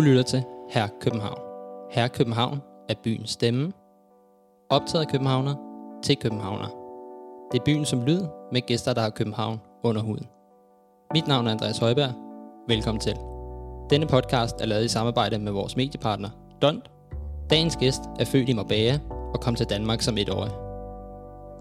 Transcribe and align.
Du 0.00 0.04
lytter 0.04 0.22
til 0.22 0.42
Her 0.70 0.88
København. 1.00 1.38
Her 1.90 2.08
København 2.08 2.60
er 2.88 2.94
byens 3.04 3.30
stemme. 3.30 3.72
Optaget 4.70 5.04
af 5.04 5.10
københavner 5.10 5.54
til 6.02 6.16
københavner. 6.16 6.68
Det 7.52 7.58
er 7.58 7.64
byen 7.64 7.84
som 7.84 8.04
lyd 8.04 8.20
med 8.52 8.60
gæster, 8.66 8.92
der 8.92 9.00
har 9.00 9.10
København 9.10 9.60
under 9.84 10.02
huden. 10.02 10.26
Mit 11.14 11.28
navn 11.28 11.46
er 11.46 11.50
Andreas 11.50 11.78
Højberg. 11.78 12.12
Velkommen 12.68 13.00
til. 13.00 13.16
Denne 13.90 14.06
podcast 14.06 14.60
er 14.60 14.66
lavet 14.66 14.84
i 14.84 14.88
samarbejde 14.88 15.38
med 15.38 15.52
vores 15.52 15.76
mediepartner, 15.76 16.30
Dont. 16.62 16.90
Dagens 17.50 17.76
gæst 17.76 18.02
er 18.18 18.24
født 18.24 18.48
i 18.48 18.52
Marbella 18.52 18.98
og 19.34 19.40
kom 19.40 19.54
til 19.54 19.66
Danmark 19.70 20.00
som 20.00 20.18
etårig. 20.18 20.52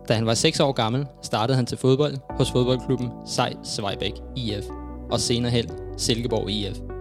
Da 0.08 0.14
han 0.14 0.26
var 0.26 0.34
6 0.34 0.60
år 0.60 0.72
gammel, 0.72 1.08
startede 1.22 1.56
han 1.56 1.66
til 1.66 1.78
fodbold 1.78 2.18
hos 2.38 2.52
fodboldklubben 2.52 3.12
Sej 3.26 3.54
Svejbæk 3.64 4.22
IF 4.36 4.66
og 5.12 5.20
senere 5.20 5.52
hen 5.52 5.66
Silkeborg 5.98 6.50
IF. 6.50 6.99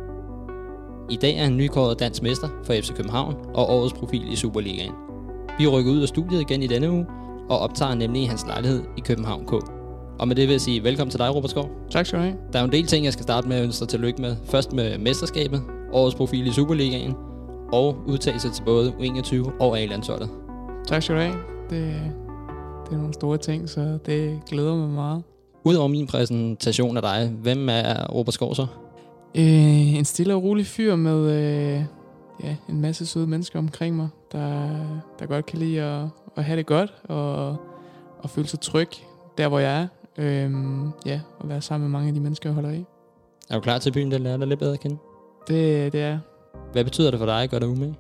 I 1.11 1.17
dag 1.17 1.37
er 1.37 1.43
han 1.45 1.57
nykåret 1.57 2.01
dansk 2.01 2.23
mester 2.23 2.49
for 2.65 2.73
FC 2.73 2.93
København 2.95 3.35
og 3.55 3.71
årets 3.71 3.95
profil 3.95 4.33
i 4.33 4.37
Superligaen. 4.37 4.93
Vi 5.59 5.67
rykker 5.67 5.93
ud 5.93 6.03
af 6.03 6.09
studiet 6.09 6.41
igen 6.41 6.63
i 6.63 6.67
denne 6.67 6.91
uge 6.91 7.07
og 7.51 7.59
optager 7.59 7.95
nemlig 7.95 8.29
hans 8.29 8.47
lejlighed 8.47 8.83
i 8.97 9.01
København 9.01 9.47
K. 9.47 9.53
Og 10.19 10.29
med 10.29 10.37
det 10.37 10.49
vil 10.49 10.53
jeg 10.53 10.61
sige 10.61 10.85
velkommen 10.85 11.11
til 11.11 11.21
dig, 11.21 11.35
Robert 11.35 11.51
Skov. 11.51 11.71
Tak 11.91 12.07
skal 12.07 12.19
du 12.19 12.25
have. 12.25 12.37
Der 12.53 12.59
er 12.59 12.65
en 12.65 12.73
del 12.73 12.87
ting, 12.87 13.05
jeg 13.05 13.13
skal 13.13 13.23
starte 13.23 13.49
med 13.49 13.57
at 13.57 13.65
ønske 13.65 13.81
dig 13.81 13.89
tillykke 13.89 14.23
med. 14.23 14.37
Først 14.45 14.73
med 14.73 14.99
mesterskabet, 14.99 15.63
årets 15.93 16.15
profil 16.17 16.47
i 16.47 16.53
Superligaen 16.53 17.15
og 17.73 17.97
udtagelse 18.07 18.51
til 18.51 18.63
både 18.63 18.93
U21 19.01 19.51
og 19.61 19.79
A-landsholdet. 19.79 20.31
Tak 20.87 21.03
skal 21.03 21.17
du 21.17 21.21
have. 21.21 21.35
Det, 21.71 21.95
det 22.87 22.93
er 22.93 22.99
nogle 22.99 23.15
store 23.15 23.39
ting, 23.39 23.69
så 23.69 23.99
det 24.07 24.41
glæder 24.47 24.75
mig 24.75 24.89
meget. 24.89 25.23
Udover 25.65 25.89
min 25.89 26.07
præsentation 26.07 26.97
af 26.97 27.03
dig, 27.03 27.33
hvem 27.43 27.69
er 27.69 28.07
Robert 28.07 28.35
Skov 28.35 28.55
så? 28.55 28.67
Øh, 29.35 29.95
en 29.95 30.05
stille 30.05 30.35
og 30.35 30.43
rolig 30.43 30.67
fyr 30.67 30.97
med 30.97 31.31
øh, 31.31 31.85
ja, 32.43 32.57
en 32.69 32.81
masse 32.81 33.07
søde 33.07 33.27
mennesker 33.27 33.59
omkring 33.59 33.97
mig, 33.97 34.09
der, 34.33 34.69
der 35.19 35.27
godt 35.27 35.47
kan 35.47 35.59
lide 35.59 35.83
at, 35.83 36.09
at 36.37 36.45
have 36.45 36.57
det 36.57 36.67
godt 36.67 36.95
og, 37.05 37.57
og 38.19 38.31
føle 38.31 38.47
sig 38.49 38.61
tryg 38.61 38.89
der, 39.39 39.49
hvor 39.49 39.59
jeg 39.59 39.83
er. 39.83 39.89
Øh, 40.19 40.53
ja, 41.07 41.21
og 41.39 41.49
være 41.49 41.61
sammen 41.61 41.91
med 41.91 41.99
mange 41.99 42.09
af 42.09 42.15
de 42.15 42.21
mennesker, 42.21 42.49
jeg 42.49 42.55
holder 42.55 42.71
af. 42.71 42.85
Er 43.51 43.55
du 43.55 43.61
klar 43.61 43.79
til 43.79 43.93
byen, 43.93 44.11
der 44.11 44.19
lærer 44.19 44.37
dig 44.37 44.47
lidt 44.47 44.61
bedre 44.61 44.73
at 44.73 44.81
kende? 44.81 44.99
Det, 45.49 45.93
det 45.93 46.03
er 46.03 46.19
Hvad 46.73 46.85
betyder 46.85 47.11
det 47.11 47.19
for 47.19 47.27
dig 47.27 47.43
at 47.43 47.51
gøre 47.51 47.61
dig 47.61 47.69
umage? 47.69 47.95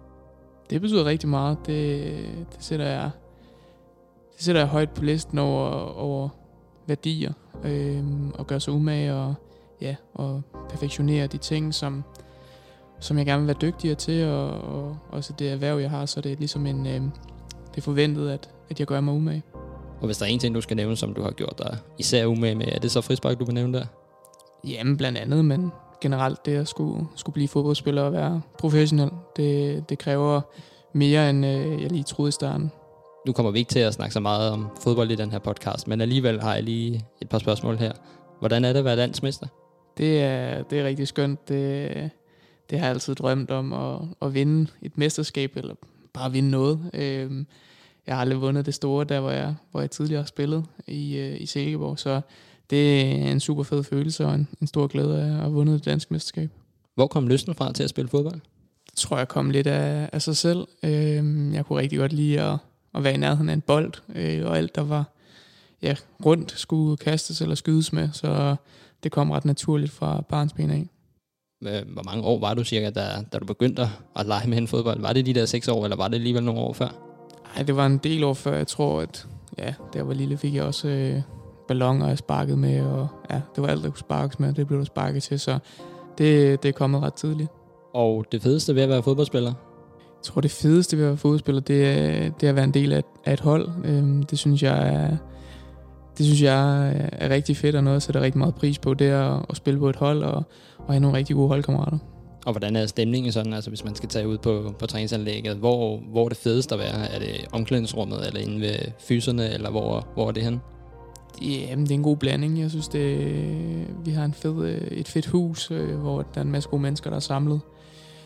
Det 0.71 0.81
betyder 0.81 1.05
rigtig 1.05 1.29
meget. 1.29 1.59
Det, 1.67 2.03
det, 2.53 2.65
sætter 2.65 2.87
jeg, 2.87 3.11
det 4.37 4.45
sætter 4.45 4.61
jeg 4.61 4.69
højt 4.69 4.91
på 4.91 5.05
listen 5.05 5.39
over, 5.39 5.69
over 5.99 6.29
værdier. 6.87 7.33
Øhm, 7.65 8.31
og 8.31 8.47
gøre 8.47 8.61
sig 8.61 8.73
umage 8.73 9.15
og, 9.15 9.35
ja, 9.81 9.95
og 10.15 10.43
perfektionere 10.69 11.27
de 11.27 11.39
ting, 11.39 11.75
som, 11.75 12.05
som 13.01 13.19
jeg 13.19 13.27
gerne 13.27 13.41
vil 13.41 13.47
være 13.47 13.57
dygtigere 13.61 13.95
til. 13.95 14.27
Og, 14.27 14.51
og 14.51 14.97
også 15.11 15.33
det 15.39 15.51
erhverv, 15.51 15.79
jeg 15.79 15.91
har, 15.91 16.07
så 16.07 16.21
det 16.21 16.33
er 16.33 16.37
ligesom 16.37 16.67
en, 16.67 16.87
øhm, 16.87 17.11
det 17.71 17.77
er 17.77 17.83
forventet, 17.83 18.31
at, 18.31 18.51
at 18.71 18.79
jeg 18.79 18.87
gør 18.87 19.01
mig 19.01 19.15
umage. 19.15 19.43
Og 20.01 20.07
hvis 20.07 20.19
der 20.19 20.27
er 20.27 20.31
en 20.31 20.39
ting, 20.39 20.55
du 20.55 20.61
skal 20.61 20.77
nævne, 20.77 20.97
som 20.97 21.15
du 21.15 21.23
har 21.23 21.31
gjort 21.31 21.59
dig 21.59 21.79
især 21.99 22.27
umage 22.27 22.55
med, 22.55 22.67
er 22.73 22.79
det 22.79 22.91
så 22.91 23.01
frispark, 23.01 23.39
du 23.39 23.45
vil 23.45 23.55
nævne 23.55 23.79
der? 23.79 23.85
Jamen 24.65 24.97
blandt 24.97 25.19
andet, 25.19 25.45
men 25.45 25.73
generelt 26.01 26.47
det 26.47 26.57
at 26.57 26.69
skulle, 26.69 27.07
skulle 27.17 27.35
blive 27.35 27.49
fodboldspiller 27.49 28.03
og 28.03 28.13
være 28.13 28.43
professionel, 28.59 29.11
det, 29.37 29.85
det 29.89 29.99
kræver 29.99 30.41
mere, 30.93 31.31
end 31.31 31.47
øh, 31.47 31.83
jeg 31.83 31.91
lige 31.91 32.03
troede 32.03 32.29
i 32.29 32.33
starten. 32.33 32.73
Nu 33.27 33.33
kommer 33.33 33.53
vi 33.53 33.59
ikke 33.59 33.69
til 33.69 33.79
at 33.79 33.95
snakke 33.95 34.15
så 34.15 34.21
meget 34.21 34.51
om 34.51 34.69
fodbold 34.81 35.11
i 35.11 35.15
den 35.15 35.31
her 35.31 35.39
podcast, 35.39 35.89
men 35.89 36.01
alligevel 36.01 36.41
har 36.41 36.55
jeg 36.55 36.63
lige 36.63 37.05
et 37.23 37.29
par 37.29 37.39
spørgsmål 37.39 37.77
her. 37.77 37.93
Hvordan 38.39 38.65
er 38.65 38.73
det 38.73 38.79
at 38.79 38.85
være 38.85 38.97
landsmester? 38.97 39.47
Det 39.99 40.23
er, 40.23 40.63
det 40.63 40.79
er 40.79 40.85
rigtig 40.85 41.09
skønt. 41.09 41.49
Det, 41.49 42.11
det 42.71 42.79
har 42.79 42.87
jeg 42.87 42.95
altid 42.95 43.15
drømt 43.15 43.51
om, 43.51 43.73
at, 43.73 44.01
at 44.23 44.35
vinde 44.35 44.71
et 44.83 44.99
mesterskab, 44.99 45.57
eller 45.57 45.75
bare 46.13 46.33
vinde 46.33 46.51
noget. 46.51 46.91
Øhm, 46.95 47.47
jeg 48.07 48.15
har 48.15 48.21
aldrig 48.21 48.41
vundet 48.41 48.67
det 48.67 48.75
store, 48.75 49.05
der 49.05 49.21
hvor 49.21 49.31
jeg, 49.31 49.55
hvor 49.71 49.81
jeg 49.81 49.91
tidligere 49.91 50.23
har 50.23 50.27
spillet 50.27 50.65
i, 50.87 51.17
øh, 51.17 51.41
i 51.41 51.47
Silkeborg, 51.47 51.99
så 51.99 52.21
det 52.71 53.01
er 53.01 53.33
en 53.33 53.41
super 53.41 53.63
fed 53.63 53.85
følelse 53.85 54.27
og 54.27 54.35
en, 54.35 54.49
en 54.61 54.67
stor 54.67 54.87
glæde 54.87 55.23
af 55.23 55.27
at 55.27 55.33
have 55.33 55.53
vundet 55.53 55.79
det 55.79 55.85
danske 55.85 56.15
mesterskab. 56.15 56.51
Hvor 56.95 57.07
kom 57.07 57.29
lysten 57.29 57.55
fra 57.55 57.73
til 57.73 57.83
at 57.83 57.91
spille 57.91 58.09
fodbold? 58.09 58.41
Det 58.91 58.97
tror 58.97 59.19
jeg 59.19 59.29
kom 59.29 59.51
lidt 59.51 59.67
af, 59.67 60.11
af 60.13 60.23
sig 60.23 60.37
selv. 60.37 60.67
Øhm, 60.83 61.55
jeg 61.55 61.67
kunne 61.67 61.81
rigtig 61.81 61.99
godt 61.99 62.13
lide 62.13 62.41
at, 62.41 62.57
at 62.95 63.05
være 63.05 63.15
i 63.15 63.17
nærheden 63.17 63.49
af 63.49 63.53
en 63.53 63.61
bold, 63.61 63.93
øh, 64.15 64.47
og 64.47 64.59
alt 64.59 64.75
der 64.75 64.83
var 64.83 65.05
ja, 65.83 65.95
rundt 66.25 66.53
skulle 66.57 66.97
kastes 66.97 67.41
eller 67.41 67.55
skydes 67.55 67.93
med, 67.93 68.09
så 68.13 68.57
det 69.03 69.13
kom 69.13 69.31
ret 69.31 69.45
naturligt 69.45 69.93
fra 69.93 70.21
barnsben 70.29 70.71
af. 70.71 70.87
Øh, 71.65 71.93
Hvor 71.93 72.03
mange 72.03 72.25
år 72.25 72.39
var 72.41 72.55
du 72.55 72.65
cirka, 72.65 72.91
da, 72.91 73.03
da 73.33 73.39
du 73.39 73.45
begyndte 73.45 73.83
at 74.17 74.27
lege 74.27 74.49
med 74.49 74.59
en 74.59 74.69
fodbold? 74.69 75.01
Var 75.01 75.13
det 75.13 75.27
de 75.27 75.35
der 75.35 75.47
seks 75.47 75.69
år, 75.69 75.85
eller 75.85 75.97
var 75.97 76.09
det 76.09 76.15
alligevel 76.15 76.45
nogle 76.45 76.61
år 76.61 76.73
før? 76.73 76.89
Ej, 77.57 77.63
det 77.63 77.77
var 77.77 77.87
en 77.87 77.99
del 77.99 78.25
år 78.25 78.35
før, 78.35 78.57
jeg 78.57 78.67
tror, 78.67 79.01
at 79.01 79.27
ja, 79.59 79.75
jeg 79.95 80.09
var 80.09 80.15
lille, 80.15 80.37
fik 80.37 80.55
jeg 80.55 80.63
også 80.65 80.89
øh, 80.89 81.23
balloner, 81.69 82.09
jeg 82.09 82.19
sparkede 82.19 82.57
med, 82.57 82.81
og 82.81 83.09
ja, 83.31 83.41
det 83.55 83.63
var 83.63 83.69
alt, 83.69 83.83
der 83.83 83.91
kunne 83.91 83.99
sparkes 83.99 84.41
med, 84.41 84.53
det 84.53 84.67
blev 84.67 84.79
der 84.79 84.85
sparket 84.85 85.23
til, 85.23 85.41
så 85.41 85.59
det, 86.19 86.63
det 86.63 86.69
er 86.69 86.73
kommet 86.73 87.03
ret 87.03 87.15
tidligt. 87.15 87.49
Og 87.95 88.25
det 88.33 88.43
fedeste 88.43 88.75
ved 88.75 88.83
at 88.83 88.89
være 88.89 89.03
fodboldspiller? 89.03 89.53
Jeg 89.99 90.23
tror, 90.23 90.41
det 90.41 90.51
fedeste 90.51 90.97
ved 90.97 91.05
at 91.05 91.09
være 91.09 91.17
fodboldspiller, 91.17 91.61
det 91.61 91.89
er, 91.89 92.31
det 92.31 92.47
er 92.47 92.49
at 92.51 92.57
være 92.57 92.65
en 92.65 92.75
del 92.75 92.93
af, 92.93 93.03
af 93.25 93.33
et 93.33 93.41
hold. 93.41 93.69
Øhm, 93.85 94.23
det 94.23 94.39
synes 94.39 94.63
jeg 94.63 94.89
er, 94.95 95.17
det 96.19 96.27
synes 96.27 96.43
jeg 96.43 96.89
er 97.13 97.29
rigtig 97.29 97.57
fedt, 97.57 97.77
og 97.77 97.85
noget 97.85 97.95
jeg 97.95 98.03
sætter 98.03 98.21
rigtig 98.21 98.39
meget 98.39 98.55
pris 98.55 98.79
på, 98.79 98.95
det 98.95 99.07
er 99.07 99.37
at, 99.37 99.47
at 99.51 99.57
spille 99.57 99.81
på 99.81 99.89
et 99.89 99.97
hold 99.97 100.23
og, 100.23 100.43
og 100.79 100.93
have 100.93 101.01
nogle 101.01 101.17
rigtig 101.17 101.37
gode 101.37 101.49
holdkammerater. 101.49 101.99
Og 102.47 102.53
hvordan 102.53 102.77
er 102.77 102.87
stemningen 102.87 103.33
sådan, 103.33 103.53
altså 103.53 103.71
hvis 103.71 103.85
man 103.85 103.95
skal 103.95 104.09
tage 104.09 104.29
ud 104.29 104.39
på, 104.39 104.75
på 104.79 104.87
træningsanlægget? 104.87 105.57
Hvor, 105.57 105.97
hvor 105.97 106.25
er 106.25 106.29
det 106.29 106.39
fedest 106.39 106.73
at 106.73 106.79
være? 106.79 107.11
Er 107.15 107.19
det 107.19 107.47
omklædningsrummet, 107.53 108.27
eller 108.27 108.41
inde 108.41 108.61
ved 108.61 108.75
fyserne, 108.99 109.55
eller 109.55 109.71
hvor, 109.71 110.07
hvor 110.15 110.29
er 110.29 110.33
det 110.33 110.43
hen? 110.43 110.61
Jamen, 111.43 111.85
det 111.85 111.91
er 111.91 111.95
en 111.95 112.03
god 112.03 112.17
blanding. 112.17 112.61
Jeg 112.61 112.71
synes, 112.71 112.89
det, 112.89 113.29
vi 114.05 114.11
har 114.11 114.25
en 114.25 114.35
fed, 114.35 114.65
øh, 114.65 114.81
et 114.81 115.09
fedt 115.09 115.27
hus, 115.27 115.71
øh, 115.71 115.99
hvor 115.99 116.23
der 116.23 116.41
er 116.41 116.45
en 116.45 116.53
masse 116.53 116.69
gode 116.69 116.83
mennesker, 116.83 117.11
der 117.11 117.17
er 117.17 117.21
samlet. 117.21 117.61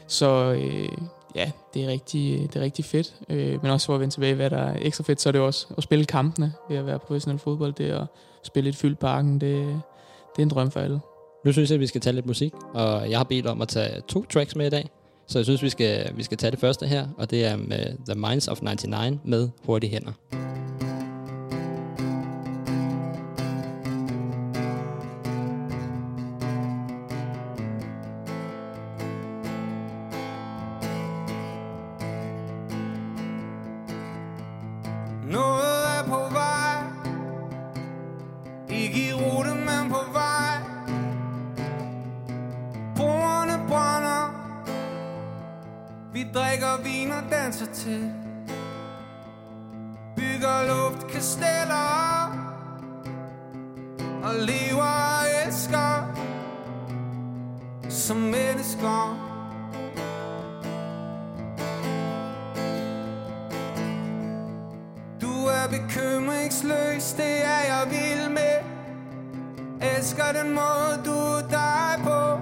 Så 0.06 0.52
øh, 0.52 0.88
ja, 1.34 1.50
det 1.74 1.84
er 1.84 1.88
rigtig, 1.88 2.40
det 2.52 2.56
er 2.56 2.60
rigtig 2.60 2.84
fedt. 2.84 3.14
Øh, 3.28 3.62
men 3.62 3.70
også 3.70 3.86
for 3.86 3.94
at 3.94 4.00
vende 4.00 4.14
tilbage, 4.14 4.34
hvad 4.34 4.50
der 4.50 4.58
er 4.58 4.76
ekstra 4.80 5.04
fedt, 5.04 5.20
så 5.20 5.28
er 5.28 5.32
det 5.32 5.40
også 5.40 5.66
at 5.76 5.82
spille 5.82 6.04
kampene 6.04 6.52
ved 6.68 6.76
at 6.76 6.86
være 6.86 6.98
professionel 6.98 7.38
fodbold. 7.38 7.72
Det 7.72 7.90
at 7.90 8.06
spille 8.42 8.68
et 8.68 8.76
fyldt 8.76 8.98
parken, 8.98 9.40
det, 9.40 9.56
det 10.36 10.38
er 10.38 10.42
en 10.42 10.48
drøm 10.48 10.70
for 10.70 10.80
alle. 10.80 11.00
Nu 11.44 11.52
synes 11.52 11.70
jeg, 11.70 11.74
at 11.74 11.80
vi 11.80 11.86
skal 11.86 12.00
tage 12.00 12.14
lidt 12.14 12.26
musik, 12.26 12.52
og 12.74 13.10
jeg 13.10 13.18
har 13.18 13.24
bedt 13.24 13.46
om 13.46 13.62
at 13.62 13.68
tage 13.68 14.00
to 14.08 14.24
tracks 14.24 14.56
med 14.56 14.66
i 14.66 14.70
dag. 14.70 14.90
Så 15.26 15.38
jeg 15.38 15.46
synes, 15.46 15.62
vi 15.62 15.68
skal, 15.68 16.16
vi 16.16 16.22
skal 16.22 16.38
tage 16.38 16.50
det 16.50 16.58
første 16.58 16.86
her, 16.86 17.06
og 17.18 17.30
det 17.30 17.44
er 17.44 17.56
med 17.56 17.86
The 18.08 18.20
Minds 18.20 18.48
of 18.48 18.62
99 18.62 19.20
med 19.24 19.48
Hurtige 19.64 19.90
Hænder. 19.90 20.51
Som 58.02 58.16
mennesker 58.16 59.16
Du 65.20 65.46
er 65.46 65.68
bekymringsløs, 65.70 67.12
det 67.12 67.44
er 67.44 67.62
jeg 67.70 67.86
vild 67.90 68.28
med. 68.28 68.56
Elsker 69.96 70.32
den 70.42 70.54
måde 70.54 70.94
du 71.04 71.10
er 71.10 71.48
dig 71.50 72.04
på. 72.04 72.40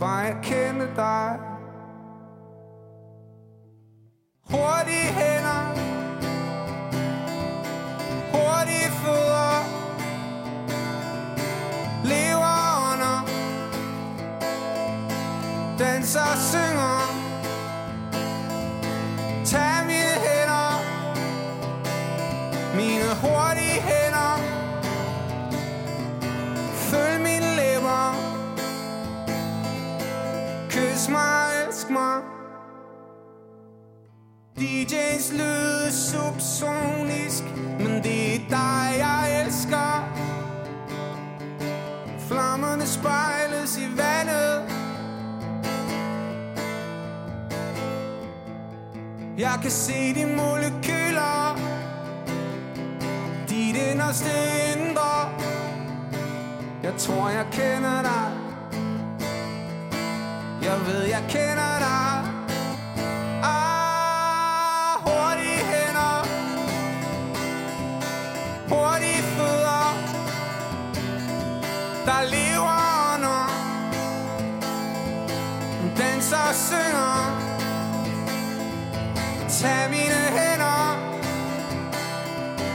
Bare 0.00 0.18
jeg 0.18 0.36
kender 0.42 0.94
dig. 0.96 1.38
Hurtige 4.50 5.12
hen 5.18 5.41
DJ's 34.92 35.32
lyde 35.32 35.92
subsonisk 35.92 37.44
Men 37.78 38.02
det 38.02 38.34
er 38.34 38.38
dig, 38.48 38.98
jeg 38.98 39.44
elsker. 39.44 40.08
Flammerne 42.28 42.86
spejles 42.86 43.78
i 43.78 43.96
vandet. 43.96 44.62
Jeg 49.38 49.58
kan 49.62 49.70
se 49.70 50.14
de 50.14 50.26
molekyler. 50.36 51.58
Dit 53.48 53.76
inderste 53.76 54.30
indre. 54.76 55.30
Jeg 56.82 56.94
tror 56.98 57.28
jeg 57.28 57.46
kender 57.52 58.02
dig. 58.02 58.30
Jeg 60.62 60.86
ved 60.86 61.02
jeg 61.02 61.24
kender 61.28 61.78
dig. 61.78 62.01
Og 76.52 76.58
synger 76.58 77.16
Tag 79.48 79.90
mine 79.90 80.22
hænder 80.36 80.82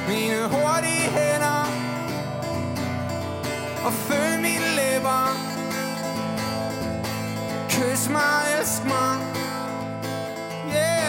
Mine 0.07 0.39
hurtige 0.53 1.07
hænder 1.17 1.61
Og 3.85 3.93
føl 3.93 4.39
mine 4.41 4.67
læber 4.79 5.21
Kys 7.69 8.09
mig, 8.09 8.41
elsk 8.59 8.83
mig 8.83 9.13
Yeah 10.73 11.07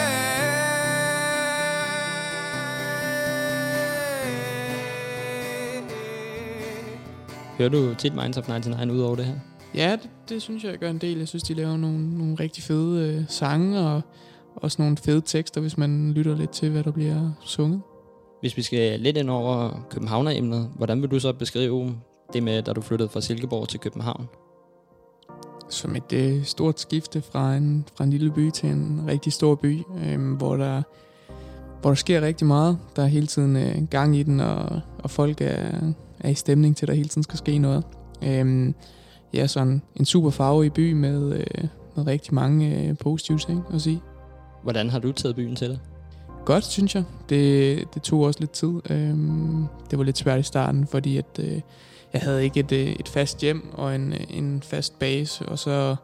Hører 7.57 7.69
du 7.69 7.93
tit 7.93 8.15
Minds 8.15 8.37
of 8.37 8.47
99 8.47 8.91
ud 8.91 9.01
over 9.01 9.15
det 9.15 9.25
her? 9.25 9.39
Ja, 9.75 9.91
det, 9.91 10.09
det 10.29 10.41
synes 10.41 10.63
jeg, 10.63 10.71
jeg 10.71 10.79
gør 10.79 10.89
en 10.89 10.97
del. 10.97 11.17
Jeg 11.17 11.27
synes, 11.27 11.43
de 11.43 11.53
laver 11.53 11.77
nogle, 11.77 12.17
nogle 12.17 12.35
rigtig 12.35 12.63
fede 12.63 13.13
øh, 13.13 13.23
sange, 13.27 13.79
og 13.79 14.01
også 14.55 14.81
nogle 14.81 14.97
fede 14.97 15.21
tekster, 15.25 15.61
hvis 15.61 15.77
man 15.77 16.11
lytter 16.11 16.35
lidt 16.35 16.49
til, 16.49 16.69
hvad 16.69 16.83
der 16.83 16.91
bliver 16.91 17.31
sunget. 17.41 17.81
Hvis 18.41 18.57
vi 18.57 18.61
skal 18.61 18.99
lidt 18.99 19.17
ind 19.17 19.29
over 19.29 19.85
Københavner-emnet, 19.89 20.69
hvordan 20.75 21.01
vil 21.01 21.11
du 21.11 21.19
så 21.19 21.33
beskrive 21.33 21.95
det 22.33 22.43
med, 22.43 22.61
da 22.61 22.73
du 22.73 22.81
flyttede 22.81 23.09
fra 23.09 23.21
Silkeborg 23.21 23.67
til 23.67 23.79
København? 23.79 24.27
Som 25.69 25.95
et 25.95 26.13
øh, 26.13 26.43
stort 26.43 26.79
skifte 26.79 27.21
fra 27.21 27.55
en, 27.55 27.85
fra 27.95 28.03
en 28.03 28.09
lille 28.09 28.31
by 28.31 28.49
til 28.49 28.69
en 28.69 29.01
rigtig 29.07 29.33
stor 29.33 29.55
by, 29.55 29.81
øh, 30.05 30.33
hvor, 30.33 30.57
der, 30.57 30.81
hvor 31.81 31.89
der 31.89 31.95
sker 31.95 32.21
rigtig 32.21 32.47
meget. 32.47 32.77
Der 32.95 33.03
er 33.03 33.07
hele 33.07 33.27
tiden 33.27 33.55
øh, 33.55 33.87
gang 33.87 34.17
i 34.17 34.23
den, 34.23 34.39
og, 34.39 34.81
og 35.03 35.09
folk 35.09 35.41
er, 35.41 35.93
er 36.19 36.29
i 36.29 36.33
stemning 36.33 36.77
til, 36.77 36.85
at 36.85 36.87
der 36.87 36.93
hele 36.93 37.09
tiden 37.09 37.23
skal 37.23 37.37
ske 37.37 37.57
noget. 37.57 37.83
Øh, 38.23 38.73
ja, 39.33 39.47
sådan 39.47 39.81
en 39.95 40.05
super 40.05 40.29
farverig 40.29 40.73
by 40.73 40.93
med, 40.93 41.33
øh, 41.33 41.67
med 41.95 42.07
rigtig 42.07 42.33
mange 42.33 42.87
øh, 42.87 42.97
positive 42.97 43.37
ting 43.37 43.65
at 43.73 43.81
sige. 43.81 44.01
Hvordan 44.63 44.89
har 44.89 44.99
du 44.99 45.11
taget 45.11 45.35
byen 45.35 45.55
til 45.55 45.69
dig? 45.69 45.79
Godt, 46.45 46.65
synes 46.65 46.95
jeg. 46.95 47.03
Det, 47.29 47.83
det 47.93 48.01
tog 48.01 48.21
også 48.21 48.39
lidt 48.39 48.51
tid. 48.51 48.73
Øhm, 48.89 49.65
det 49.91 49.99
var 49.99 50.03
lidt 50.05 50.17
svært 50.17 50.39
i 50.39 50.43
starten, 50.43 50.87
fordi 50.87 51.17
at, 51.17 51.39
øh, 51.39 51.61
jeg 52.13 52.21
havde 52.21 52.43
ikke 52.43 52.59
et, 52.59 52.71
øh, 52.71 52.87
et 52.87 53.07
fast 53.07 53.41
hjem 53.41 53.73
og 53.73 53.95
en, 53.95 54.13
øh, 54.13 54.19
en 54.29 54.61
fast 54.61 54.99
base, 54.99 55.45
og 55.45 55.59
så 55.59 55.95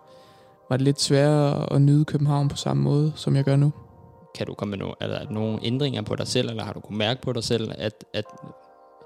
var 0.70 0.78
det 0.78 0.82
lidt 0.82 1.02
sværere 1.02 1.74
at 1.74 1.82
nyde 1.82 2.06
København 2.06 2.48
på 2.48 2.56
samme 2.56 2.84
måde, 2.84 3.14
som 3.16 3.36
jeg 3.36 3.44
gør 3.44 3.56
nu. 3.56 3.74
Kan 4.36 4.48
du 4.48 4.54
komme 4.54 4.78
med 4.78 4.88
no- 4.88 5.08
der 5.08 5.32
nogle 5.32 5.60
ændringer 5.64 6.02
på 6.02 6.16
dig 6.16 6.28
selv, 6.28 6.50
eller 6.50 6.64
har 6.64 6.74
du 6.74 6.80
kunnet 6.80 6.98
mærke 6.98 7.22
på 7.22 7.34
dig 7.34 7.44
selv, 7.44 7.72
at, 7.78 8.06
at 8.14 8.26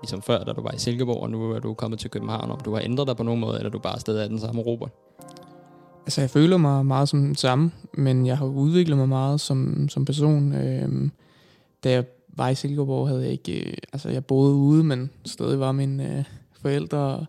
ligesom 0.01 0.21
før, 0.21 0.43
da 0.43 0.53
du 0.53 0.61
var 0.61 0.71
i 0.71 0.77
Silkeborg, 0.77 1.23
og 1.23 1.29
nu 1.29 1.51
er 1.51 1.59
du 1.59 1.73
kommet 1.73 1.99
til 1.99 2.09
København, 2.09 2.51
om 2.51 2.59
du 2.59 2.73
har 2.73 2.81
ændret 2.81 3.07
dig 3.07 3.17
på 3.17 3.23
nogen 3.23 3.39
måde, 3.39 3.57
eller 3.57 3.69
du 3.69 3.79
bare 3.79 3.99
stadig 3.99 4.23
er 4.23 4.27
den 4.27 4.39
samme 4.39 4.61
Robert? 4.61 4.91
Altså, 6.05 6.21
jeg 6.21 6.29
føler 6.29 6.57
mig 6.57 6.85
meget 6.85 7.09
som 7.09 7.19
den 7.19 7.35
samme, 7.35 7.71
men 7.93 8.25
jeg 8.25 8.37
har 8.37 8.45
udviklet 8.45 8.97
mig 8.97 9.09
meget 9.09 9.41
som, 9.41 9.89
som 9.89 10.05
person. 10.05 10.53
Øhm, 10.53 11.11
da 11.83 11.91
jeg 11.91 12.05
var 12.29 12.49
i 12.49 12.55
Silkeborg, 12.55 13.07
havde 13.07 13.21
jeg 13.21 13.31
ikke... 13.31 13.69
Øh, 13.69 13.73
altså, 13.93 14.09
jeg 14.09 14.25
boede 14.25 14.53
ude, 14.53 14.83
men 14.83 15.09
stadig 15.25 15.59
var 15.59 15.71
mine 15.71 16.17
øh, 16.17 16.23
forældre, 16.61 16.97
og 16.97 17.25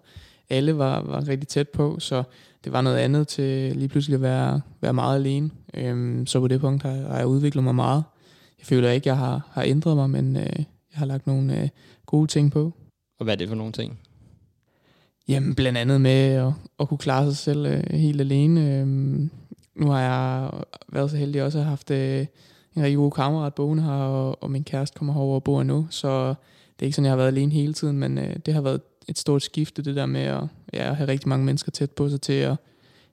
alle 0.51 0.79
var, 0.79 1.03
var 1.03 1.29
rigtig 1.29 1.49
tæt 1.49 1.69
på, 1.69 1.97
så 1.99 2.23
det 2.65 2.73
var 2.73 2.81
noget 2.81 2.97
andet 2.97 3.29
til 3.29 3.77
lige 3.77 3.89
pludselig 3.89 4.15
at 4.15 4.23
være, 4.23 4.61
være 4.81 4.93
meget 4.93 5.19
alene. 5.19 5.51
Øhm, 5.75 6.27
så 6.27 6.41
på 6.41 6.49
det 6.49 6.61
punkt 6.61 6.83
har, 6.83 6.91
har 6.91 7.17
jeg 7.17 7.27
udviklet 7.27 7.65
mig 7.65 7.75
meget. 7.75 8.05
Jeg 8.59 8.67
føler 8.67 8.91
ikke, 8.91 9.03
at 9.03 9.07
jeg 9.07 9.17
har, 9.17 9.49
har 9.51 9.63
ændret 9.63 9.97
mig, 9.97 10.11
men 10.11 10.37
øh, 10.37 10.57
jeg 10.57 10.99
har 10.99 11.07
lagt 11.07 11.27
nogle 11.27 11.63
øh, 11.63 11.69
gode 12.11 12.27
ting 12.27 12.53
på. 12.53 12.73
Og 13.19 13.25
hvad 13.25 13.35
er 13.35 13.39
det 13.39 13.49
for 13.49 13.57
nogle 13.57 13.73
ting? 13.73 14.01
Jamen, 15.29 15.55
blandt 15.55 15.79
andet 15.79 16.01
med 16.01 16.11
at, 16.11 16.53
at 16.81 16.89
kunne 16.89 16.99
klare 16.99 17.27
sig 17.27 17.37
selv 17.37 17.67
øh, 17.67 17.85
helt 17.91 18.21
alene. 18.21 18.81
Øhm, 18.81 19.31
nu 19.75 19.87
har 19.87 20.01
jeg 20.01 20.51
været 20.89 21.11
så 21.11 21.17
heldig 21.17 21.43
også 21.43 21.59
at 21.59 21.65
have 21.65 21.71
haft 21.71 21.91
øh, 21.91 22.27
en 22.77 22.83
rigtig 22.83 22.97
god 22.97 23.11
kammerat 23.11 23.55
boende 23.55 23.83
her, 23.83 23.93
og, 23.93 24.43
og 24.43 24.51
min 24.51 24.65
kæreste 24.65 24.99
kommer 24.99 25.15
herover 25.15 25.35
og 25.35 25.45
bor 25.45 25.62
nu, 25.62 25.87
så 25.91 26.29
det 26.29 26.83
er 26.83 26.87
ikke 26.87 26.97
sådan, 26.97 27.05
jeg 27.05 27.12
har 27.12 27.17
været 27.17 27.29
alene 27.29 27.53
hele 27.53 27.73
tiden, 27.73 27.99
men 27.99 28.19
øh, 28.19 28.37
det 28.47 28.55
har 28.55 28.61
været 28.61 28.81
et 29.09 29.19
stort 29.19 29.43
skifte, 29.43 29.83
det 29.83 29.97
der 29.97 30.07
med 30.07 30.21
at, 30.21 30.43
ja, 30.73 30.91
at 30.91 30.97
have 30.97 31.09
rigtig 31.09 31.29
mange 31.29 31.45
mennesker 31.45 31.73
tæt 31.73 31.91
på 31.91 32.09
sig 32.09 32.21
til 32.21 32.33
at, 32.33 32.57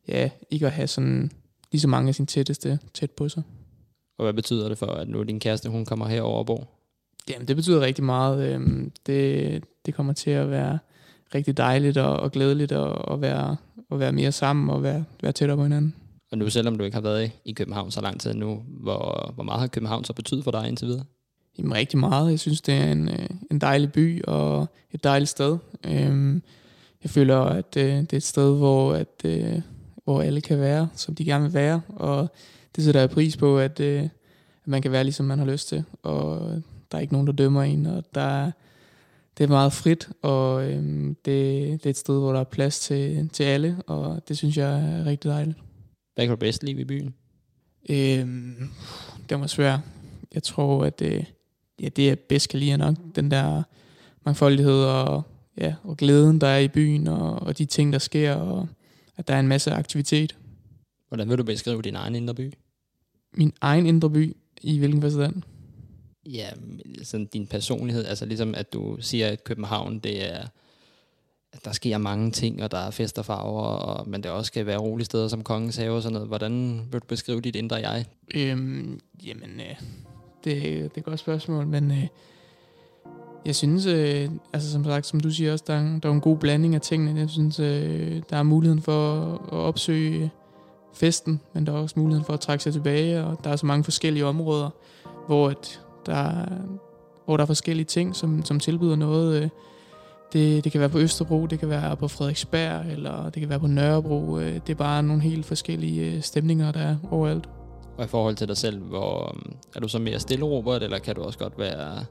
ja, 0.08 0.30
ikke 0.50 0.66
at 0.66 0.72
have 0.72 0.88
sådan 0.88 1.32
lige 1.72 1.82
så 1.82 1.88
mange 1.88 2.10
af 2.10 2.16
sine 2.16 2.26
tætteste 2.26 2.80
tæt 2.94 3.12
på 3.12 3.30
sig. 3.30 3.44
Og 4.18 4.26
hvad 4.26 4.34
betyder 4.34 4.70
det 4.70 4.78
for, 4.78 4.86
at 4.86 5.08
nu 5.08 5.24
din 5.24 5.40
kæreste, 5.40 5.70
hun 5.70 5.86
kommer 5.86 6.08
herover 6.08 6.40
og 6.40 6.46
bor? 6.46 6.77
Jamen, 7.30 7.48
det 7.48 7.56
betyder 7.56 7.82
rigtig 7.82 8.04
meget. 8.04 8.50
Øhm, 8.54 8.92
det, 9.06 9.64
det 9.86 9.94
kommer 9.96 10.14
til 10.14 10.30
at 10.32 10.52
være 10.52 10.80
rigtig 11.36 11.58
dejligt 11.58 11.98
og, 11.98 12.20
og 12.20 12.32
glædeligt 12.32 12.72
at, 12.72 12.96
at, 13.12 13.22
være, 13.22 13.56
at 13.92 14.00
være 14.00 14.12
mere 14.12 14.32
sammen 14.32 14.70
og 14.70 14.84
være, 14.84 15.04
være 15.22 15.32
tættere 15.32 15.58
på 15.58 15.64
hinanden. 15.64 15.96
Og 16.32 16.38
nu, 16.38 16.50
selvom 16.50 16.78
du 16.78 16.84
ikke 16.84 16.96
har 16.96 17.02
været 17.02 17.32
i- 17.46 17.52
København 17.52 17.92
så 17.92 18.02
lang 18.02 18.20
tid 18.20 18.34
nu, 18.34 18.64
hvor, 18.68 19.32
hvor 19.36 19.44
meget 19.44 19.60
har 19.60 19.68
København 19.68 20.04
så 20.04 20.14
betydet 20.14 20.44
for 20.44 20.52
dig 20.52 20.68
indtil 20.68 20.88
videre? 20.88 21.04
Jamen, 21.58 21.74
rigtig 21.74 22.00
meget. 22.00 22.32
Jeg 22.32 22.40
synes, 22.40 22.62
det 22.62 22.74
er 22.76 22.92
en, 22.92 23.10
øh, 23.10 23.30
en 23.52 23.62
dejlig 23.62 23.92
by 23.92 24.22
og 24.24 24.68
et 24.92 25.04
dejligt 25.04 25.30
sted. 25.30 25.58
Øhm, 25.86 26.42
jeg 27.04 27.10
føler, 27.12 27.38
at 27.38 27.78
øh, 27.78 27.84
det 27.84 28.14
er 28.14 28.18
et 28.18 28.24
sted, 28.24 28.58
hvor, 28.58 28.94
at, 28.94 29.22
øh, 29.26 29.62
hvor 30.04 30.22
alle 30.22 30.42
kan 30.42 30.60
være, 30.60 30.90
som 30.96 31.16
de 31.16 31.26
gerne 31.26 31.44
vil 31.44 31.54
være. 31.54 31.82
Og 31.90 32.28
det 32.76 32.84
sætter 32.84 33.00
jeg 33.02 33.10
pris 33.10 33.38
på, 33.38 33.60
at, 33.60 33.80
øh, 33.80 34.04
at 34.04 34.68
man 34.68 34.82
kan 34.82 34.92
være, 34.92 35.04
ligesom 35.04 35.26
man 35.26 35.40
har 35.40 35.46
lyst 35.46 35.68
til. 35.68 35.84
Og 36.04 36.62
der 36.92 36.98
er 36.98 37.02
ikke 37.02 37.14
nogen, 37.14 37.28
der 37.28 37.34
dømmer 37.34 37.64
en. 37.64 37.86
Og 37.86 38.04
der 38.16 38.22
er, 38.22 38.52
det 39.38 39.44
er 39.44 39.48
meget 39.48 39.74
frit, 39.74 40.10
og 40.22 40.72
øhm, 40.72 41.16
det, 41.26 41.64
det 41.84 41.86
er 41.86 41.90
et 41.90 41.98
sted, 41.98 42.20
hvor 42.20 42.34
der 42.34 42.40
er 42.40 42.44
plads 42.44 42.80
til, 42.80 43.30
til 43.30 43.44
alle. 43.44 43.78
Og 43.88 44.22
det 44.28 44.38
synes 44.38 44.58
jeg 44.58 44.80
er 44.80 45.06
rigtig 45.06 45.30
dejligt. 45.30 45.58
Hvad 46.16 46.26
kan 46.26 46.30
du 46.30 46.40
bedst 46.40 46.64
lide 46.64 46.78
ved 46.78 46.86
byen? 46.86 47.14
Øhm, 47.90 48.70
det 49.30 49.40
var 49.40 49.48
svært. 49.48 49.80
Jeg 50.34 50.44
tror, 50.44 50.86
at 50.86 51.00
det, 51.00 51.26
ja, 51.82 51.90
det 51.90 52.08
jeg 52.08 52.20
bedst 52.20 52.50
kan 52.50 52.60
lide 52.60 52.72
er 52.72 52.78
nok 52.78 52.96
den 53.16 53.32
der 53.32 53.64
mangfoldighed 54.26 54.84
og, 54.84 55.24
ja, 55.58 55.76
og 55.84 55.98
glæden, 55.98 56.42
der 56.42 56.48
er 56.48 56.60
i 56.60 56.68
byen, 56.68 57.08
og, 57.08 57.42
og 57.42 57.58
de 57.58 57.66
ting, 57.66 57.94
der 57.94 58.00
sker, 58.00 58.34
og 58.34 58.68
at 59.18 59.28
der 59.28 59.34
er 59.36 59.40
en 59.40 59.48
masse 59.48 59.72
aktivitet. 59.72 60.38
Hvordan 61.08 61.30
vil 61.30 61.38
du 61.38 61.44
beskrive 61.44 61.82
din 61.82 61.96
egen 61.96 62.16
indre 62.16 62.34
by? 62.34 62.54
Min 63.34 63.54
egen 63.62 63.86
indre 63.86 64.10
by, 64.10 64.36
i 64.62 64.78
hvilken 64.78 65.02
forstand? 65.02 65.44
Ja, 66.34 66.50
sådan 67.04 67.26
din 67.26 67.48
personlighed, 67.48 68.06
altså 68.06 68.26
ligesom 68.26 68.56
at 68.58 68.74
du 68.74 68.98
siger, 69.00 69.28
at 69.28 69.44
København, 69.44 70.00
det 70.00 70.34
er, 70.34 70.48
at 71.54 71.66
der 71.66 71.72
sker 71.72 71.98
mange 71.98 72.32
ting, 72.32 72.64
og 72.64 72.72
der 72.72 72.78
er 72.78 72.92
fest 72.92 73.20
og 73.20 73.26
farver, 73.26 73.62
og, 73.62 74.10
men 74.10 74.24
det 74.24 74.32
også 74.32 74.48
skal 74.48 74.66
være 74.66 74.78
rolige 74.78 75.06
steder 75.06 75.28
som 75.28 75.44
Kongens 75.44 75.76
Have 75.76 75.96
og 75.96 76.02
sådan 76.02 76.14
noget. 76.14 76.28
Hvordan 76.28 76.82
vil 76.92 77.02
du 77.02 77.06
beskrive 77.08 77.42
dit 77.42 77.56
indre 77.56 77.76
jeg? 77.76 78.06
Øhm, 78.36 79.00
jamen, 79.26 79.50
øh, 79.60 79.76
det, 80.44 80.62
det 80.64 80.82
er 80.82 80.90
et 80.98 81.04
godt 81.04 81.20
spørgsmål, 81.20 81.68
men 81.68 81.92
øh, 81.92 82.08
jeg 83.46 83.56
synes, 83.56 83.86
øh, 83.86 84.30
altså 84.54 84.72
som 84.72 84.84
sagt, 84.84 85.06
som 85.06 85.20
du 85.20 85.30
siger 85.32 85.52
også, 85.52 85.64
der 85.68 85.74
er, 85.74 85.80
en- 85.82 86.00
der 86.00 86.10
er 86.10 86.14
en 86.14 86.22
god 86.22 86.38
blanding 86.38 86.76
af 86.76 86.82
tingene. 86.82 87.20
Jeg 87.20 87.30
synes, 87.30 87.60
øh, 87.60 88.22
der 88.30 88.38
er 88.38 88.44
muligheden 88.44 88.82
for 88.82 89.24
at 89.34 89.54
opsøge 89.58 90.32
festen, 90.94 91.42
men 91.54 91.66
der 91.68 91.74
er 91.74 91.78
også 91.78 92.00
muligheden 92.00 92.26
for 92.26 92.34
at 92.34 92.40
trække 92.40 92.64
sig 92.64 92.74
tilbage, 92.74 93.24
og 93.24 93.40
der 93.44 93.50
er 93.50 93.56
så 93.56 93.66
mange 93.66 93.84
forskellige 93.84 94.26
områder, 94.26 94.70
hvor, 95.28 95.50
at 95.50 95.82
der, 96.08 96.16
er- 96.16 96.46
hvor 97.26 97.38
der 97.38 97.42
er 97.44 97.48
forskellige 97.48 97.86
ting, 97.86 98.16
som, 98.16 98.46
som 98.46 98.60
tilbyder 98.60 98.96
noget. 98.96 99.42
øh. 99.44 99.50
Det, 100.34 100.64
det 100.64 100.72
kan 100.72 100.82
være 100.82 100.90
på 100.90 101.00
Østerbro, 101.00 101.46
det 101.46 101.60
kan 101.60 101.70
være 101.70 101.96
på 101.98 102.08
Frederiksberg, 102.08 102.86
eller 102.92 103.30
det 103.30 103.40
kan 103.40 103.50
være 103.50 103.60
på 103.60 103.68
Nørrebro. 103.68 104.38
øh. 104.40 104.54
Det 104.54 104.70
er 104.70 104.76
bare 104.76 105.04
nogle 105.04 105.22
helt 105.22 105.46
forskellige 105.46 106.12
øh, 106.16 106.22
stemninger, 106.22 106.72
der 106.72 106.80
er 106.80 106.96
overalt. 107.12 107.50
Og 107.98 108.04
i 108.06 108.08
forhold 108.08 108.36
til 108.36 108.48
dig 108.48 108.58
selv, 108.58 108.80
hvor 108.82 109.36
er 109.76 109.80
du 109.80 109.88
så 109.88 110.00
mere 110.00 110.20
stille 110.20 110.46
Robert, 110.46 110.84
eller 110.84 111.00
kan 111.00 111.16
du 111.16 111.24
også 111.24 111.40
godt 111.40 111.60
være 111.60 112.06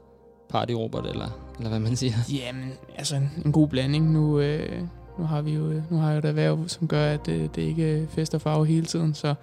party 0.49 0.71
Robert, 0.73 1.05
eller, 1.07 1.27
eller 1.57 1.69
hvad 1.69 1.79
man 1.79 1.95
siger? 1.95 2.13
Jamen, 2.33 2.71
altså 2.97 3.15
en, 3.15 3.31
en 3.45 3.51
god 3.51 3.67
blanding. 3.67 4.11
Nu, 4.11 4.39
øh, 4.39 4.81
nu 5.19 5.25
har 5.25 5.41
vi 5.41 5.51
jo 5.53 5.81
nu 5.89 5.97
har 5.97 6.07
jeg 6.07 6.13
jo 6.15 6.19
et 6.19 6.25
erhverv, 6.25 6.67
som 6.67 6.87
gør, 6.87 7.05
at 7.13 7.27
øh, 7.27 7.41
det 7.55 7.57
ikke 7.61 7.97
er 8.01 8.07
fest 8.09 8.35
og 8.35 8.41
farve 8.41 8.65
hele 8.65 8.85
tiden, 8.85 9.13
så 9.13 9.33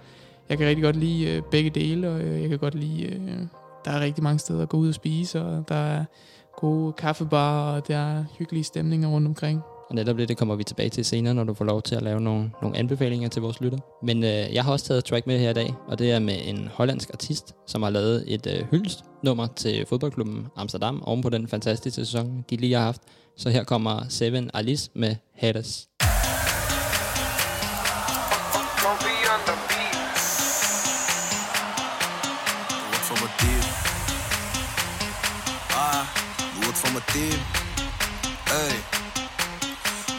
jeg 0.49 0.57
kan 0.57 0.67
rigtig 0.67 0.83
godt 0.83 0.95
lide 0.95 1.29
øh, 1.31 1.41
begge 1.51 1.69
dele, 1.69 2.09
og 2.09 2.19
øh, 2.21 2.41
jeg 2.41 2.49
kan 2.49 2.59
godt 2.59 2.75
lide 2.75 3.03
øh, 3.03 3.39
der 3.85 3.91
er 3.91 3.99
rigtig 3.99 4.23
mange 4.23 4.39
steder 4.39 4.61
at 4.61 4.69
gå 4.69 4.77
ud 4.77 4.87
og 4.87 4.93
spise, 4.93 5.41
og 5.41 5.69
der 5.69 5.75
er 5.75 6.05
gode 6.57 6.93
kaffebarer, 6.93 7.75
og 7.75 7.87
der 7.87 7.97
er 7.97 8.23
hyggelige 8.37 8.63
stemninger 8.63 9.09
rundt 9.09 9.27
omkring. 9.27 9.61
Og 9.89 9.95
netop 9.95 10.17
det, 10.17 10.29
det 10.29 10.37
kommer 10.37 10.55
vi 10.55 10.63
tilbage 10.63 10.89
til 10.89 11.05
senere, 11.05 11.33
når 11.33 11.43
du 11.43 11.53
får 11.53 11.65
lov 11.65 11.81
til 11.81 11.95
at 11.95 12.01
lave 12.01 12.21
nogle, 12.21 12.51
nogle 12.61 12.77
anbefalinger 12.77 13.29
til 13.29 13.41
vores 13.41 13.61
lytter. 13.61 13.77
Men 14.03 14.23
øh, 14.23 14.29
jeg 14.29 14.63
har 14.63 14.71
også 14.71 14.85
taget 14.85 14.97
et 14.97 15.05
track 15.05 15.27
med 15.27 15.39
her 15.39 15.49
i 15.49 15.53
dag, 15.53 15.73
og 15.87 15.99
det 15.99 16.11
er 16.11 16.19
med 16.19 16.37
en 16.45 16.69
hollandsk 16.73 17.09
artist, 17.13 17.55
som 17.67 17.83
har 17.83 17.89
lavet 17.89 18.23
et 18.27 18.47
øh, 18.47 18.67
hyldestnummer 18.71 19.47
til 19.55 19.85
fodboldklubben 19.85 20.47
Amsterdam, 20.55 21.03
oven 21.03 21.21
på 21.21 21.29
den 21.29 21.47
fantastiske 21.47 22.05
sæson, 22.05 22.45
de 22.49 22.55
lige 22.55 22.73
har 22.73 22.83
haft. 22.83 23.01
Så 23.37 23.49
her 23.49 23.63
kommer 23.63 24.05
Seven 24.09 24.51
Alice 24.53 24.91
med 24.93 25.15
Hades. 25.33 25.87
Voor 36.85 36.93
mijn 36.93 37.05
team. 37.13 37.41
Hey. 38.53 38.75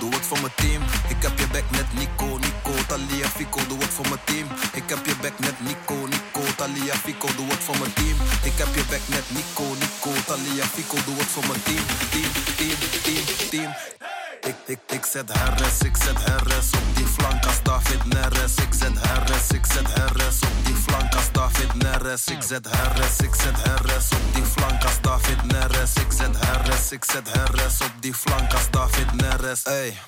Doe 0.00 0.10
het 0.14 0.26
voor 0.26 0.40
mijn 0.40 0.52
team. 0.54 0.82
Ik 1.08 1.22
heb 1.22 1.38
je 1.38 1.46
back 1.52 1.70
met 1.70 1.88
Nico, 1.98 2.38
Nico, 2.44 2.72
Talia, 2.86 3.28
Fico. 3.28 3.60
Doe 3.68 3.78
het 3.78 3.92
voor 3.96 4.08
mijn 4.08 4.20
team. 4.24 4.46
Ik 4.72 4.82
heb 4.86 5.06
je 5.06 5.14
back 5.22 5.38
met 5.38 5.56
Nico, 5.60 5.96
Nico, 6.12 6.42
Talia, 6.56 6.94
Fico. 6.94 7.28
Doe 7.36 7.48
het 7.48 7.62
voor 7.66 7.78
mijn 7.78 7.92
team. 7.92 8.16
Ik 8.42 8.56
heb 8.62 8.74
je 8.74 8.84
back 8.90 9.04
met 9.14 9.26
Nico, 9.36 9.66
Nico, 9.80 10.10
Talia, 10.26 10.64
Fico. 10.74 10.96
Doe 11.04 11.16
het 11.16 11.30
voor 11.34 11.46
mijn 11.48 11.62
team. 11.62 11.84
Team, 12.12 12.30
team, 12.56 12.78
team, 13.04 13.24
team. 13.50 13.70
Ik, 14.46 14.56
ik, 14.66 14.78
ik 14.86 15.04
zet 15.04 15.32
herres, 15.32 15.78
ik 15.78 15.96
zet 15.96 16.24
herres 16.24 16.70
op 16.72 16.96
die 16.96 17.06
flank 17.06 17.44
als 17.46 17.62
David 17.62 18.04
Neres. 18.04 18.54
Ik 18.54 18.72
zet 18.74 18.92
herres, 18.98 19.48
ik 19.50 19.66
zet 19.66 19.94
herres 19.94 20.40
op 20.42 20.64
die 20.64 20.74
flank 20.74 21.14
als 21.14 21.32
David 21.32 21.74
Neres. 21.74 22.26
Ik 22.26 22.42
zet 22.42 22.66
herres, 22.70 23.18
ik 23.18 23.34
zet 23.34 23.62
herres 23.62 24.08
op 24.10 24.34
die 24.34 24.44
flank 24.44 24.82
als 24.84 25.00
David 25.00 25.42
Neres. 25.44 25.94
Ik 25.94 26.12
zet 26.12 26.36
herres, 26.38 26.92
ik 26.92 27.04
zet 27.04 27.32
herres 27.32 27.80
op 27.80 27.92
die 28.00 28.14
flank 28.14 28.52
als 28.52 28.70
David 28.70 29.12
Neres. 29.12 29.62
Ey. 29.62 29.98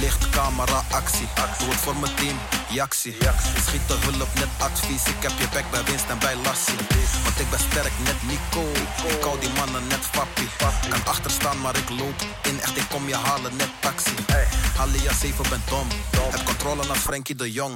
Licht, 0.00 0.30
camera, 0.30 0.82
actie. 0.90 1.28
Doe 1.58 1.68
het 1.68 1.78
voor 1.78 1.96
mijn 1.96 2.14
team, 2.14 2.36
Jaxie. 2.68 3.16
Schiet 3.66 3.88
de 3.88 3.96
hulp, 4.04 4.28
net 4.34 4.48
advies. 4.58 5.04
Ik 5.06 5.22
heb 5.26 5.32
je 5.38 5.48
back 5.52 5.70
bij 5.70 5.84
winst 5.84 6.08
en 6.08 6.18
bij 6.18 6.36
Lassie. 6.44 6.80
Want 7.24 7.38
ik 7.40 7.50
ben 7.50 7.58
sterk, 7.58 7.92
net 8.04 8.20
Nico. 8.28 8.64
Ik 9.14 9.22
hou 9.22 9.40
die 9.40 9.50
mannen 9.58 9.86
net 9.86 10.04
fappie. 10.12 10.48
Kan 10.90 11.04
achterstaan, 11.04 11.60
maar 11.60 11.76
ik 11.76 11.88
loop 11.88 12.18
in. 12.42 12.60
Echt, 12.60 12.76
ik 12.76 12.86
kom 12.90 13.08
je 13.08 13.16
halen, 13.16 13.56
net 13.56 13.70
taxi. 13.80 14.14
Halia 14.76 15.12
7 15.12 15.44
ben 15.50 15.62
dom. 15.68 15.88
Heb 16.30 16.44
controle 16.44 16.86
naar 16.86 16.96
Frankie 16.96 17.34
de 17.34 17.52
Jong. 17.52 17.74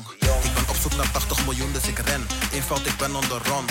Zoek 0.80 0.96
naar 0.96 1.10
80 1.10 1.44
miljoen, 1.44 1.72
dus 1.72 1.87
ik 1.87 1.99
ren. 1.99 2.26
Invoud, 2.50 2.87
ik 2.87 2.96
ben 2.96 3.14
on 3.14 3.26
the 3.32 3.38
run. 3.49 3.66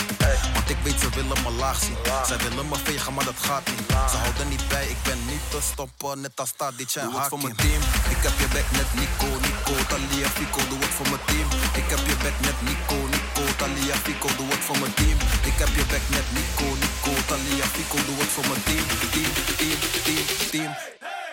Want 0.54 0.70
ik 0.70 0.78
weet, 0.84 1.00
ze 1.00 1.10
willen 1.10 1.38
me 1.44 1.52
laag 1.52 1.80
zien. 1.80 1.98
Zij 2.28 2.38
willen 2.38 2.68
me 2.70 2.78
vegen, 2.84 3.14
maar 3.14 3.26
dat 3.26 3.40
gaat 3.48 3.66
niet. 3.68 3.90
Ze 4.12 4.18
houden 4.18 4.48
niet 4.50 4.68
bij, 4.68 4.86
ik 4.88 5.02
ben 5.04 5.20
niet 5.26 5.46
te 5.50 5.60
stoppen. 5.72 6.22
Net 6.22 6.40
als 6.40 6.52
Tadic 6.58 6.92
en 6.96 7.12
Hakim. 7.12 7.30
voor 7.30 7.42
mijn 7.42 7.56
team. 7.56 7.82
Ik 8.16 8.22
heb 8.28 8.36
je 8.42 8.48
back 8.56 8.68
net 8.78 8.90
Nico, 9.00 9.30
Nico, 9.46 9.74
Talia, 9.92 10.28
Fico. 10.38 10.62
Doe 10.70 10.80
het 10.86 10.94
voor 10.98 11.10
mijn 11.12 11.24
team. 11.30 11.48
Ik 11.82 11.88
heb 11.94 12.02
je 12.10 12.16
back 12.24 12.38
net 12.46 12.58
Nico, 12.68 12.98
Nico, 13.14 13.44
Talia, 13.60 13.96
Fico. 14.06 14.28
Doe 14.38 14.50
het 14.54 14.64
voor 14.68 14.78
mijn 14.82 14.94
team. 15.00 15.18
Ik 15.50 15.58
heb 15.62 15.72
je 15.78 15.84
back 15.92 16.06
net 16.16 16.28
Nico, 16.38 16.68
Nico, 16.84 17.12
Talia, 17.30 17.66
Fico. 17.76 17.98
Doe 18.08 18.18
het 18.24 18.32
voor 18.36 18.48
mijn 18.52 18.64
team. 18.68 18.86
Team, 19.14 19.32
team, 19.60 19.80
team, 20.06 20.26
team. 20.52 20.72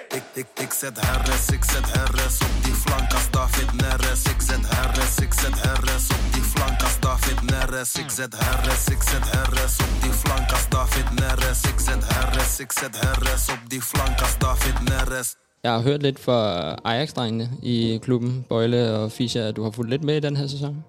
Ik, 0.09 0.23
ik, 0.35 0.47
ik 0.63 0.73
zet 0.73 1.01
herres, 1.01 1.49
ik 1.49 1.65
zet 1.65 1.93
herres 1.93 2.41
op 2.41 2.65
die 2.65 2.73
flank 2.73 3.13
als 3.13 3.31
David 3.31 3.73
Neres. 3.73 4.23
Ik 4.25 4.41
zet 4.41 4.65
herres, 4.75 5.19
ik 5.19 5.33
zet 5.33 5.63
herres 5.63 6.09
op 6.11 6.33
die 6.33 6.43
flank 6.43 6.83
als 6.83 7.01
David 7.01 7.43
Neres. 7.51 7.95
Ik 7.97 8.11
zet 8.11 8.35
herres, 8.39 8.89
ik 8.89 9.03
zet 9.03 9.31
herres 9.31 9.77
op 9.81 10.03
die 10.03 10.13
flank 10.13 10.51
als 10.51 10.69
David 10.69 11.09
Neres. 11.21 11.61
Ik 11.71 11.79
zet 11.87 12.03
herres, 12.13 12.61
ik 12.61 12.73
zet 12.73 13.01
herres 13.01 13.49
op 13.49 13.71
die 13.71 13.83
flank 13.83 14.21
als 14.21 14.39
David 14.39 14.79
Neres. 14.89 15.37
Jeg 15.63 15.73
har 15.73 15.83
hørt 15.83 16.03
lidt 16.03 16.19
fra 16.19 16.41
Ajax-drengene 16.85 17.51
i 17.63 17.99
klubben, 18.03 18.45
Bøjle 18.49 18.91
og 18.99 19.13
Fischer, 19.13 19.49
at 19.49 19.57
du 19.57 19.63
har 19.63 19.71
fulgt 19.71 19.91
lidt 19.91 20.05
med 20.05 20.17
i 20.17 20.21
den 20.21 20.37
her 20.37 20.47
sæson. 20.47 20.85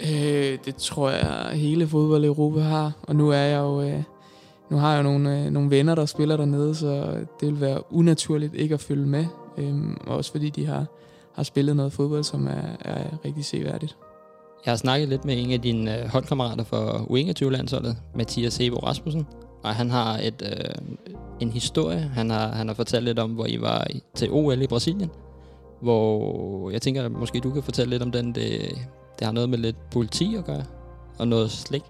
Øh, 0.00 0.58
det 0.64 0.76
tror 0.76 1.10
jeg 1.10 1.50
hele 1.52 1.88
fodbold 1.88 2.24
i 2.24 2.26
Europa 2.26 2.60
har, 2.60 2.92
og 3.02 3.16
nu 3.16 3.30
er 3.30 3.36
jeg 3.36 3.58
jo... 3.58 3.82
Øh, 3.82 4.02
nu 4.70 4.76
har 4.76 4.90
jeg 4.90 4.98
jo 4.98 5.02
nogle, 5.02 5.44
øh, 5.44 5.50
nogle 5.50 5.70
venner, 5.70 5.94
der 5.94 6.06
spiller 6.06 6.36
dernede, 6.36 6.74
så 6.74 7.14
det 7.40 7.48
vil 7.48 7.60
være 7.60 7.92
unaturligt 7.92 8.54
ikke 8.54 8.74
at 8.74 8.80
følge 8.80 9.06
med. 9.06 9.26
Øhm, 9.58 9.96
også 10.06 10.30
fordi 10.30 10.50
de 10.50 10.66
har, 10.66 10.86
har 11.32 11.42
spillet 11.42 11.76
noget 11.76 11.92
fodbold, 11.92 12.24
som 12.24 12.46
er, 12.46 12.76
er 12.80 13.24
rigtig 13.24 13.44
seværdigt. 13.44 13.96
Jeg 14.64 14.72
har 14.72 14.76
snakket 14.76 15.08
lidt 15.08 15.24
med 15.24 15.42
en 15.42 15.52
af 15.52 15.60
dine 15.60 16.02
øh, 16.02 16.08
holdkammerater 16.08 16.64
for 16.64 17.06
U21-landsholdet, 17.10 17.96
Mathias 18.14 18.52
Sebo 18.52 18.76
Rasmussen, 18.76 19.26
og 19.62 19.74
han 19.74 19.90
har 19.90 20.18
et, 20.18 20.42
øh, 20.42 20.94
en 21.40 21.50
historie. 21.50 21.98
Han 21.98 22.30
har, 22.30 22.48
han 22.48 22.68
har 22.68 22.74
fortalt 22.74 23.04
lidt 23.04 23.18
om, 23.18 23.30
hvor 23.30 23.46
I 23.46 23.60
var 23.60 23.86
til 24.14 24.30
OL 24.30 24.62
i 24.62 24.66
Brasilien, 24.66 25.10
hvor 25.80 26.70
jeg 26.70 26.82
tænker, 26.82 27.04
at 27.04 27.12
måske 27.12 27.40
du 27.40 27.50
kan 27.50 27.62
fortælle 27.62 27.90
lidt 27.90 28.02
om 28.02 28.12
den. 28.12 28.34
Det, 28.34 28.60
det 29.18 29.24
har 29.24 29.32
noget 29.32 29.48
med 29.48 29.58
lidt 29.58 29.90
politi 29.90 30.34
at 30.34 30.44
gøre, 30.44 30.64
og 31.18 31.28
noget 31.28 31.50
slik. 31.50 31.82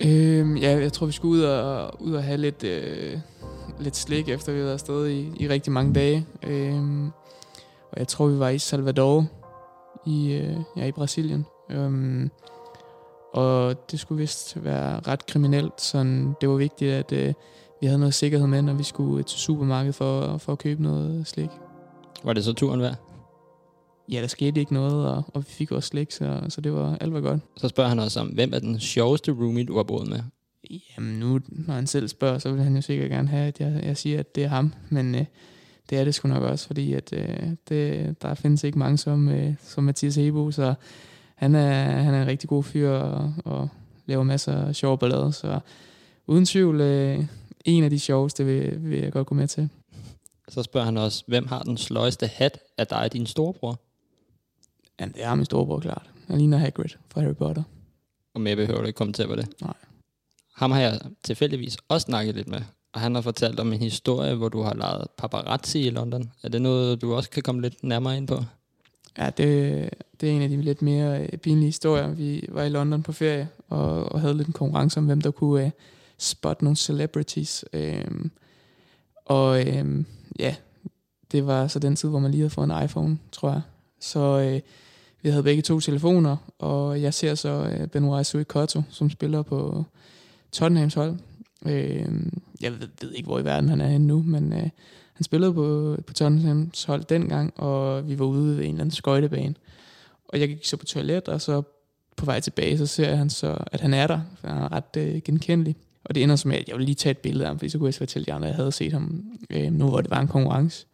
Øhm, 0.00 0.56
ja, 0.56 0.78
jeg 0.78 0.92
tror, 0.92 1.06
vi 1.06 1.12
skulle 1.12 1.38
ud 1.38 1.42
og, 1.44 2.02
ud 2.02 2.12
og 2.12 2.22
have 2.24 2.36
lidt, 2.36 2.64
øh, 2.64 3.18
lidt 3.80 3.96
slik, 3.96 4.28
efter 4.28 4.52
vi 4.52 4.58
havde 4.58 4.66
været 4.66 4.74
afsted 4.74 5.06
i, 5.06 5.32
i 5.36 5.48
rigtig 5.48 5.72
mange 5.72 5.94
dage. 5.94 6.26
Øhm, 6.42 7.06
og 7.92 7.98
jeg 7.98 8.08
tror, 8.08 8.26
vi 8.26 8.38
var 8.38 8.48
i 8.48 8.58
Salvador 8.58 9.26
i, 10.06 10.32
øh, 10.32 10.56
ja, 10.76 10.86
i 10.86 10.92
Brasilien. 10.92 11.46
Øhm, 11.70 12.30
og 13.32 13.90
det 13.90 14.00
skulle 14.00 14.18
vist 14.18 14.64
være 14.64 15.00
ret 15.00 15.26
kriminelt, 15.26 15.80
så 15.80 15.98
det 16.40 16.48
var 16.48 16.56
vigtigt, 16.56 16.92
at 16.92 17.12
øh, 17.12 17.34
vi 17.80 17.86
havde 17.86 17.98
noget 17.98 18.14
sikkerhed 18.14 18.46
med, 18.46 18.62
når 18.62 18.74
vi 18.74 18.82
skulle 18.82 19.22
til 19.22 19.38
supermarkedet 19.38 19.94
for, 19.94 20.38
for 20.38 20.52
at 20.52 20.58
købe 20.58 20.82
noget 20.82 21.26
slik. 21.26 21.50
Var 22.24 22.32
det 22.32 22.44
så 22.44 22.52
turen 22.52 22.80
værd? 22.80 23.13
Ja, 24.12 24.20
der 24.20 24.26
skete 24.26 24.60
ikke 24.60 24.74
noget, 24.74 25.08
og, 25.08 25.22
og 25.34 25.40
vi 25.40 25.50
fik 25.50 25.72
også 25.72 25.86
slik, 25.86 26.12
så, 26.12 26.40
så 26.48 26.60
det 26.60 26.72
var 26.72 26.96
alt 27.00 27.12
var 27.12 27.20
godt. 27.20 27.40
Så 27.56 27.68
spørger 27.68 27.88
han 27.88 27.98
også 27.98 28.20
om, 28.20 28.26
hvem 28.26 28.52
er 28.54 28.58
den 28.58 28.80
sjoveste 28.80 29.32
roomie, 29.32 29.64
du 29.64 29.76
har 29.76 29.82
boet 29.82 30.08
med? 30.08 30.20
Jamen 30.70 31.18
nu, 31.18 31.40
når 31.48 31.74
han 31.74 31.86
selv 31.86 32.08
spørger, 32.08 32.38
så 32.38 32.52
vil 32.52 32.62
han 32.62 32.74
jo 32.76 32.82
sikkert 32.82 33.10
gerne 33.10 33.28
have, 33.28 33.48
at 33.48 33.60
jeg, 33.60 33.80
jeg 33.84 33.96
siger, 33.96 34.20
at 34.20 34.34
det 34.34 34.44
er 34.44 34.48
ham. 34.48 34.74
Men 34.88 35.14
øh, 35.14 35.24
det 35.90 35.98
er 35.98 36.04
det 36.04 36.14
sgu 36.14 36.28
nok 36.28 36.42
også, 36.42 36.66
fordi 36.66 36.92
at, 36.92 37.12
øh, 37.12 37.50
det, 37.68 38.22
der 38.22 38.34
findes 38.34 38.64
ikke 38.64 38.78
mange 38.78 38.98
som, 38.98 39.28
øh, 39.28 39.54
som 39.62 39.84
Mathias 39.84 40.16
Hebo, 40.16 40.50
så 40.50 40.74
han 41.34 41.54
er, 41.54 41.84
han 41.84 42.14
er 42.14 42.22
en 42.22 42.26
rigtig 42.26 42.48
god 42.48 42.64
fyr 42.64 42.90
og, 42.90 43.34
og 43.44 43.68
laver 44.06 44.22
masser 44.22 44.66
af 44.66 44.74
sjove 44.74 44.98
ballader. 44.98 45.30
Så 45.30 45.58
uden 46.26 46.44
tvivl, 46.44 46.80
øh, 46.80 47.24
en 47.64 47.84
af 47.84 47.90
de 47.90 47.98
sjoveste 47.98 48.44
vil, 48.44 48.90
vil 48.90 49.00
jeg 49.00 49.12
godt 49.12 49.26
gå 49.26 49.34
med 49.34 49.48
til. 49.48 49.68
Så 50.48 50.62
spørger 50.62 50.84
han 50.84 50.96
også, 50.96 51.24
hvem 51.26 51.46
har 51.46 51.62
den 51.62 51.76
sløjeste 51.76 52.26
hat 52.26 52.58
af 52.78 52.86
dig 52.86 52.98
og 52.98 53.12
din 53.12 53.26
storebror? 53.26 53.80
Jamen, 55.00 55.14
det 55.14 55.24
er 55.24 55.34
min 55.34 55.44
storebror, 55.44 55.80
klart. 55.80 56.10
Han 56.26 56.38
ligner 56.38 56.58
Hagrid 56.58 56.88
fra 57.08 57.20
Harry 57.20 57.34
Potter. 57.34 57.62
Og 58.34 58.40
mere 58.40 58.56
behøver 58.56 58.80
du 58.80 58.86
ikke 58.86 58.96
kommentere 58.96 59.26
på 59.26 59.36
det. 59.36 59.48
Nej. 59.60 59.74
Ham 60.54 60.70
har 60.70 60.80
jeg 60.80 61.00
tilfældigvis 61.24 61.76
også 61.88 62.04
snakket 62.04 62.34
lidt 62.34 62.48
med, 62.48 62.60
og 62.92 63.00
han 63.00 63.14
har 63.14 63.22
fortalt 63.22 63.60
om 63.60 63.72
en 63.72 63.80
historie, 63.80 64.34
hvor 64.34 64.48
du 64.48 64.62
har 64.62 64.74
lavet 64.74 65.06
paparazzi 65.18 65.86
i 65.86 65.90
London. 65.90 66.32
Er 66.42 66.48
det 66.48 66.62
noget, 66.62 67.02
du 67.02 67.14
også 67.14 67.30
kan 67.30 67.42
komme 67.42 67.62
lidt 67.62 67.84
nærmere 67.84 68.16
ind 68.16 68.28
på? 68.28 68.44
Ja, 69.18 69.30
det, 69.30 69.90
det 70.20 70.28
er 70.28 70.32
en 70.32 70.42
af 70.42 70.48
de 70.48 70.62
lidt 70.62 70.82
mere 70.82 71.22
øh, 71.22 71.38
pinlige 71.38 71.66
historier. 71.66 72.08
Vi 72.08 72.44
var 72.48 72.62
i 72.62 72.68
London 72.68 73.02
på 73.02 73.12
ferie, 73.12 73.48
og, 73.68 74.12
og 74.12 74.20
havde 74.20 74.36
lidt 74.36 74.46
en 74.46 74.52
konkurrence 74.52 74.98
om, 74.98 75.06
hvem 75.06 75.20
der 75.20 75.30
kunne 75.30 75.64
uh, 75.64 75.70
spotte 76.18 76.64
nogle 76.64 76.76
celebrities. 76.76 77.64
Um, 77.72 78.30
og 79.24 79.64
um, 79.80 80.06
ja, 80.38 80.54
det 81.32 81.46
var 81.46 81.66
så 81.66 81.78
den 81.78 81.96
tid, 81.96 82.08
hvor 82.08 82.18
man 82.18 82.30
lige 82.30 82.40
havde 82.40 82.50
fået 82.50 82.70
en 82.70 82.84
iPhone, 82.84 83.18
tror 83.32 83.50
jeg. 83.50 83.62
Så 84.04 84.40
øh, 84.40 84.60
vi 85.22 85.28
havde 85.28 85.42
begge 85.42 85.62
to 85.62 85.80
telefoner, 85.80 86.36
og 86.58 87.02
jeg 87.02 87.14
ser 87.14 87.34
så 87.34 87.48
øh, 87.48 87.88
Benoit 87.88 88.26
Suikoto, 88.26 88.82
som 88.90 89.10
spiller 89.10 89.42
på 89.42 89.84
Tottenhams 90.52 90.94
hold. 90.94 91.18
Øh, 91.66 92.06
jeg 92.60 92.72
ved, 92.72 92.88
ved 93.00 93.12
ikke, 93.12 93.26
hvor 93.26 93.38
i 93.38 93.44
verden 93.44 93.68
han 93.68 93.80
er 93.80 93.88
henne 93.88 94.06
nu, 94.06 94.22
men 94.22 94.52
øh, 94.52 94.68
han 95.12 95.24
spillede 95.24 95.54
på, 95.54 95.96
på 96.06 96.14
Tottenhams 96.14 96.84
hold 96.84 97.04
dengang, 97.04 97.60
og 97.60 98.08
vi 98.08 98.18
var 98.18 98.24
ude 98.24 98.56
ved 98.56 98.64
en 98.64 98.70
eller 98.70 98.80
anden 98.80 98.90
skøjtebane. 98.90 99.54
Og 100.28 100.40
jeg 100.40 100.48
gik 100.48 100.64
så 100.64 100.76
på 100.76 100.84
toilet, 100.84 101.28
og 101.28 101.40
så 101.40 101.62
på 102.16 102.24
vej 102.24 102.40
tilbage, 102.40 102.78
så 102.78 102.86
ser 102.86 103.14
han 103.14 103.30
så, 103.30 103.56
at 103.72 103.80
han 103.80 103.94
er 103.94 104.06
der, 104.06 104.20
for 104.40 104.48
han 104.48 104.62
er 104.62 104.72
ret 104.72 104.96
øh, 104.96 105.22
genkendelig. 105.24 105.76
Og 106.04 106.14
det 106.14 106.22
ender 106.22 106.36
som, 106.36 106.50
at 106.50 106.68
jeg 106.68 106.76
vil 106.76 106.84
lige 106.84 106.94
tage 106.94 107.10
et 107.10 107.18
billede 107.18 107.44
af 107.44 107.48
ham, 107.48 107.58
fordi 107.58 107.68
så 107.68 107.78
kunne 107.78 107.86
jeg 107.86 107.94
fortælle 107.94 108.26
de 108.26 108.32
andre, 108.32 108.48
at 108.48 108.50
jeg 108.52 108.56
havde 108.56 108.72
set 108.72 108.92
ham 108.92 109.24
øh, 109.50 109.72
nu, 109.72 109.88
hvor 109.88 110.00
det 110.00 110.10
var 110.10 110.20
en 110.20 110.28
konkurrence. 110.28 110.86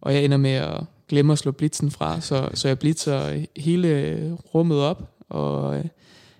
Og 0.00 0.14
jeg 0.14 0.24
ender 0.24 0.36
med 0.36 0.50
at 0.50 0.84
glemmer 1.12 1.32
at 1.32 1.38
slå 1.38 1.50
blitzen 1.50 1.90
fra, 1.90 2.20
så, 2.20 2.48
så 2.54 2.68
jeg 2.68 2.78
blitzer 2.78 3.44
hele 3.56 4.32
rummet 4.54 4.78
op, 4.78 5.10
og 5.28 5.78
øh, 5.78 5.84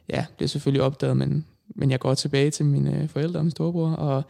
ja, 0.08 0.26
bliver 0.36 0.48
selvfølgelig 0.48 0.82
opdaget, 0.82 1.16
men, 1.16 1.46
men 1.68 1.90
jeg 1.90 2.00
går 2.00 2.14
tilbage 2.14 2.50
til 2.50 2.64
mine 2.64 3.08
forældre 3.08 3.40
og 3.40 3.44
min 3.44 3.50
storebror, 3.50 3.90
og 3.90 4.22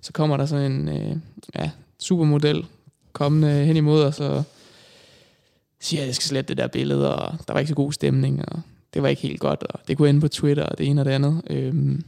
så 0.00 0.12
kommer 0.12 0.36
der 0.36 0.46
sådan 0.46 0.72
en 0.72 0.88
øh, 0.88 1.16
ja, 1.54 1.70
supermodel 1.98 2.66
kommende 3.12 3.64
hen 3.64 3.76
imod 3.76 4.04
os, 4.04 4.20
og 4.20 4.44
siger, 5.80 6.00
at 6.00 6.06
jeg 6.06 6.14
skal 6.14 6.28
slette 6.28 6.48
det 6.48 6.56
der 6.56 6.66
billede, 6.66 7.16
og 7.16 7.38
der 7.46 7.52
var 7.52 7.60
ikke 7.60 7.68
så 7.68 7.74
god 7.74 7.92
stemning, 7.92 8.48
og 8.48 8.60
det 8.94 9.02
var 9.02 9.08
ikke 9.08 9.22
helt 9.22 9.40
godt, 9.40 9.62
og 9.62 9.80
det 9.88 9.96
kunne 9.96 10.08
ende 10.08 10.20
på 10.20 10.28
Twitter, 10.28 10.64
og 10.64 10.78
det 10.78 10.86
ene 10.86 11.00
og 11.00 11.04
det 11.04 11.10
andet. 11.10 11.42
Øhm, 11.50 12.04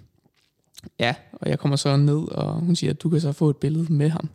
ja, 0.99 1.14
og 1.33 1.49
jeg 1.50 1.59
kommer 1.59 1.76
så 1.76 1.97
ned, 1.97 2.29
og 2.29 2.55
hun 2.55 2.76
siger, 2.76 2.91
at 2.91 3.03
du 3.03 3.09
kan 3.09 3.21
så 3.21 3.33
få 3.33 3.50
et 3.50 3.57
billede 3.57 3.93
med 3.93 4.09
ham. 4.09 4.29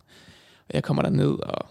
Og 0.67 0.73
jeg 0.73 0.83
kommer 0.83 1.03
der 1.03 1.09
ned, 1.09 1.31
og 1.31 1.65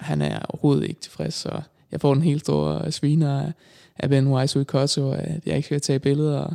han 0.00 0.22
er 0.22 0.38
overhovedet 0.48 0.88
ikke 0.88 1.00
tilfreds, 1.00 1.34
så 1.34 1.60
jeg 1.92 2.00
får 2.00 2.12
en 2.12 2.22
helt 2.22 2.40
stor 2.40 2.90
sviner 2.90 3.40
af, 3.40 3.52
af 3.98 4.08
Ben 4.08 4.26
Wise 4.26 4.64
Kosovo, 4.64 5.12
at 5.12 5.46
jeg 5.46 5.56
ikke 5.56 5.66
skal 5.66 5.80
tage 5.80 5.98
billeder, 5.98 6.38
og, 6.38 6.54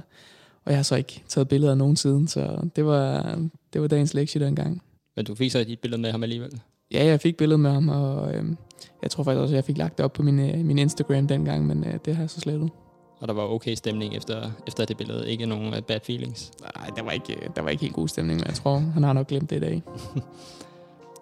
og 0.65 0.71
jeg 0.71 0.77
har 0.77 0.83
så 0.83 0.95
ikke 0.95 1.23
taget 1.27 1.47
billeder 1.47 1.75
nogen 1.75 1.95
siden, 1.95 2.27
så 2.27 2.69
det 2.75 2.85
var, 2.85 3.37
det 3.73 3.81
var 3.81 3.87
dagens 3.87 4.13
lektie 4.13 4.45
dengang. 4.45 4.81
Men 5.15 5.25
du 5.25 5.35
fik 5.35 5.51
så 5.51 5.59
et 5.67 5.79
billede 5.81 6.01
med 6.01 6.11
ham 6.11 6.23
alligevel? 6.23 6.61
Ja, 6.91 7.05
jeg 7.05 7.21
fik 7.21 7.37
billedet 7.37 7.59
med 7.59 7.71
ham, 7.71 7.89
og 7.89 8.35
øhm, 8.35 8.57
jeg 9.01 9.11
tror 9.11 9.23
faktisk 9.23 9.41
også, 9.41 9.53
at 9.53 9.55
jeg 9.55 9.65
fik 9.65 9.77
lagt 9.77 9.97
det 9.97 10.05
op 10.05 10.13
på 10.13 10.23
min, 10.23 10.39
øh, 10.39 10.65
min 10.65 10.79
Instagram 10.79 11.27
dengang, 11.27 11.67
men 11.67 11.83
øh, 11.83 11.93
det 12.05 12.15
har 12.15 12.23
jeg 12.23 12.29
så 12.29 12.39
slettet. 12.39 12.69
Og 13.19 13.27
der 13.27 13.33
var 13.33 13.43
okay 13.43 13.75
stemning 13.75 14.15
efter, 14.15 14.51
efter 14.67 14.85
det 14.85 14.97
billede, 14.97 15.31
ikke 15.31 15.45
nogen 15.45 15.73
uh, 15.73 15.79
bad 15.79 15.99
feelings? 16.03 16.51
Nej, 16.75 16.89
der 16.95 17.03
var, 17.03 17.11
ikke, 17.11 17.49
der 17.55 17.61
var 17.61 17.69
ikke 17.69 17.81
helt 17.81 17.93
god 17.93 18.07
stemning, 18.07 18.39
men 18.39 18.47
jeg 18.47 18.55
tror, 18.55 18.77
han 18.77 19.03
har 19.03 19.13
nok 19.13 19.27
glemt 19.27 19.49
det 19.49 19.55
i 19.55 19.59
dag. 19.59 19.83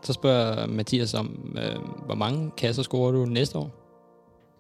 så 0.04 0.14
spørger 0.14 0.68
Mathias 0.68 1.14
om, 1.14 1.56
øh, 1.58 1.82
hvor 2.06 2.16
mange 2.16 2.52
kasser 2.58 2.84
scorer 2.84 3.12
du 3.12 3.26
næste 3.26 3.58
år? 3.58 3.72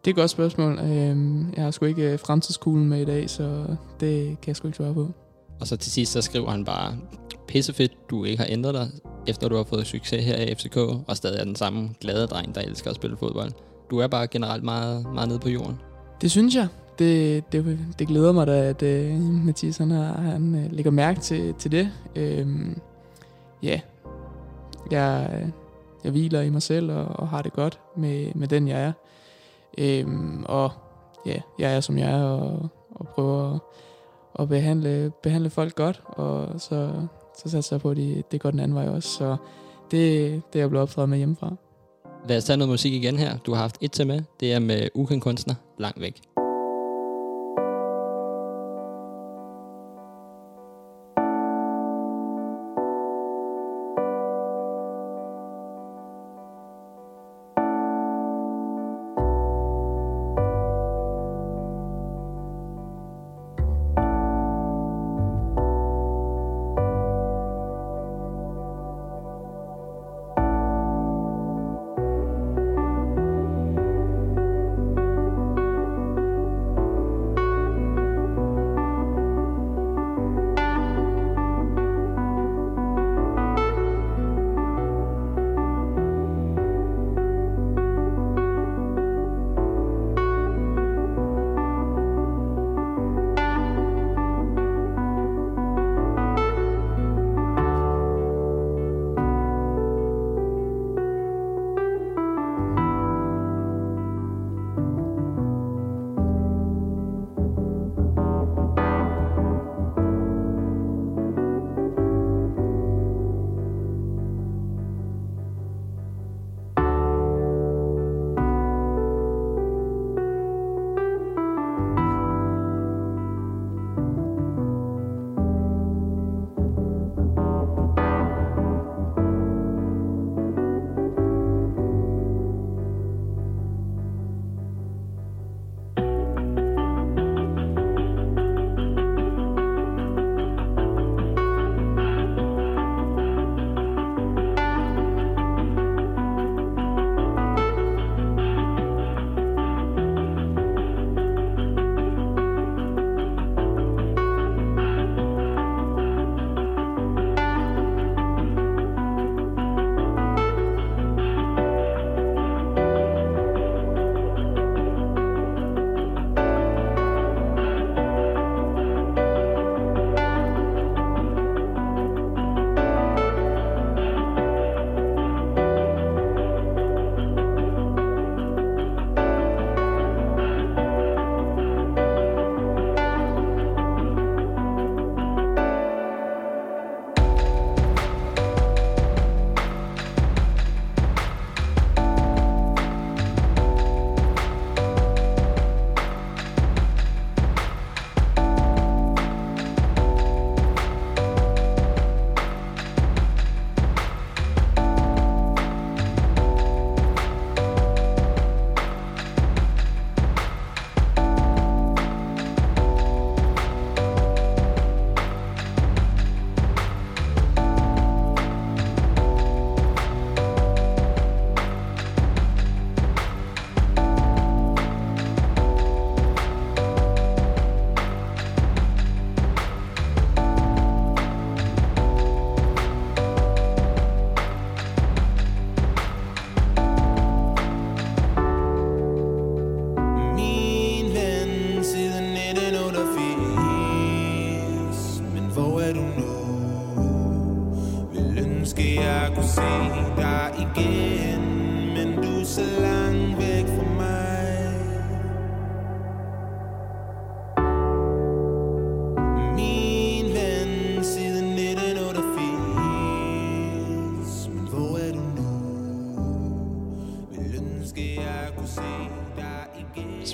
Det 0.06 0.12
er 0.12 0.13
et 0.13 0.15
godt 0.15 0.29
spørgsmål. 0.29 0.79
Øhm, 0.79 1.53
jeg 1.56 1.63
har 1.63 1.72
sgu 1.72 1.86
ikke 1.86 2.12
øh, 2.12 2.20
fremtidskuglen 2.20 2.89
med 2.89 3.01
i 3.01 3.06
dag, 3.06 3.29
så 3.29 3.65
det 4.00 4.27
kan 4.27 4.48
jeg 4.48 4.56
sgu 4.56 4.67
ikke 4.67 4.77
svare 4.77 4.94
på. 4.94 5.12
Og 5.60 5.67
så 5.67 5.77
til 5.77 5.91
sidst, 5.91 6.12
så 6.12 6.22
skriver 6.22 6.50
han 6.50 6.65
bare, 6.65 6.98
pissefedt, 7.48 8.10
du 8.10 8.24
ikke 8.24 8.44
har 8.44 8.48
ændret 8.50 8.74
dig, 8.74 8.88
efter 9.27 9.50
du 9.50 9.56
har 9.56 9.63
fået 9.63 9.88
succes 9.88 10.25
her 10.25 10.38
i 10.38 10.56
FCK, 10.56 10.77
og 10.77 11.17
stadig 11.17 11.39
er 11.39 11.44
den 11.44 11.56
samme 11.56 11.89
glade 12.01 12.27
dreng, 12.27 12.56
der 12.56 12.62
elsker 12.62 12.89
at 12.89 12.96
spille 12.96 13.17
fodbold. 13.17 13.51
Du 13.89 14.00
er 14.00 14.08
bare 14.08 14.27
generelt 14.27 14.63
meget, 14.63 15.06
meget 15.13 15.29
nede 15.29 15.39
på 15.39 15.50
jorden. 15.50 15.79
Det 16.22 16.32
synes 16.32 16.56
jeg. 16.56 16.67
Det, 17.00 17.44
det, 17.51 17.79
det 18.00 18.08
glæder 18.08 18.32
mig 18.32 18.48
da, 18.48 18.51
at 18.51 18.84
uh, 18.84 19.22
Mathias 19.46 19.77
han, 19.77 19.91
har, 19.91 20.13
han 20.13 20.53
uh, 20.53 20.72
lægger 20.72 20.91
mærke 20.91 21.20
til, 21.20 21.53
til 21.53 21.72
det. 21.72 21.91
Øhm, 22.15 22.79
ja, 23.63 23.79
jeg, 24.91 25.29
øh, 25.34 25.50
jeg 26.03 26.12
hviler 26.12 26.41
i 26.41 26.50
mig 26.50 26.62
selv 26.62 26.91
og, 26.91 27.06
og 27.06 27.27
har 27.27 27.41
det 27.41 27.53
godt 27.53 27.79
med, 27.96 28.32
med 28.36 28.48
den, 28.48 28.67
jeg 28.67 28.84
er. 28.84 28.91
Øhm, 29.77 30.44
og 30.46 30.72
ja, 31.25 31.41
jeg 31.60 31.75
er 31.75 31.79
som 31.79 31.98
jeg 31.98 32.12
er 32.12 32.24
og, 32.24 32.70
og 32.91 33.08
prøver 33.08 33.53
at, 33.53 33.60
at 34.39 34.50
behandle, 34.50 35.12
behandle 35.24 35.50
folk 35.50 35.75
godt, 35.75 36.01
og 36.06 36.62
så, 36.62 36.91
så 37.38 37.50
satser 37.50 37.75
jeg 37.75 37.82
på, 37.82 37.89
at 37.89 37.98
det, 37.98 38.32
det 38.32 38.41
går 38.41 38.51
den 38.51 38.60
anden 38.60 38.75
vej 38.75 38.88
også. 38.88 39.10
Så 39.10 39.38
det, 39.91 40.32
det 40.53 40.60
er 40.60 40.63
jeg 40.63 40.70
blevet 40.70 40.84
opdraget 40.84 41.10
med 41.10 41.17
hjemmefra. 41.17 41.56
Lad 42.27 42.38
os 42.38 42.44
tage 42.44 42.58
noget 42.58 42.70
musik 42.70 42.94
igen 42.94 43.17
her. 43.17 43.38
Du 43.38 43.53
har 43.53 43.62
haft 43.62 43.77
et 43.82 43.91
til 43.91 44.08
med. 44.08 44.22
Det 44.39 44.53
er 44.53 44.60
med 44.60 44.89
ukendt 44.94 45.24
kunstner, 45.24 45.56
langt 45.77 46.01
væk. 46.01 46.37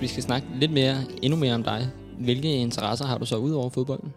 Vi 0.03 0.07
skal 0.07 0.23
snakke 0.23 0.47
lidt 0.55 0.71
mere, 0.71 0.95
endnu 1.21 1.39
mere 1.39 1.55
om 1.55 1.63
dig, 1.63 1.89
hvilke 2.19 2.55
interesser 2.55 3.05
har 3.05 3.17
du 3.17 3.25
så 3.25 3.37
ud 3.37 3.51
over 3.51 3.69
fodbolden? 3.69 4.13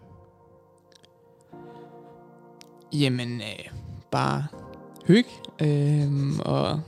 Jamen, 2.93 3.41
øh, 3.41 3.71
bare 4.11 4.45
hygge, 5.05 5.29
øh, 5.61 6.39
og 6.45 6.81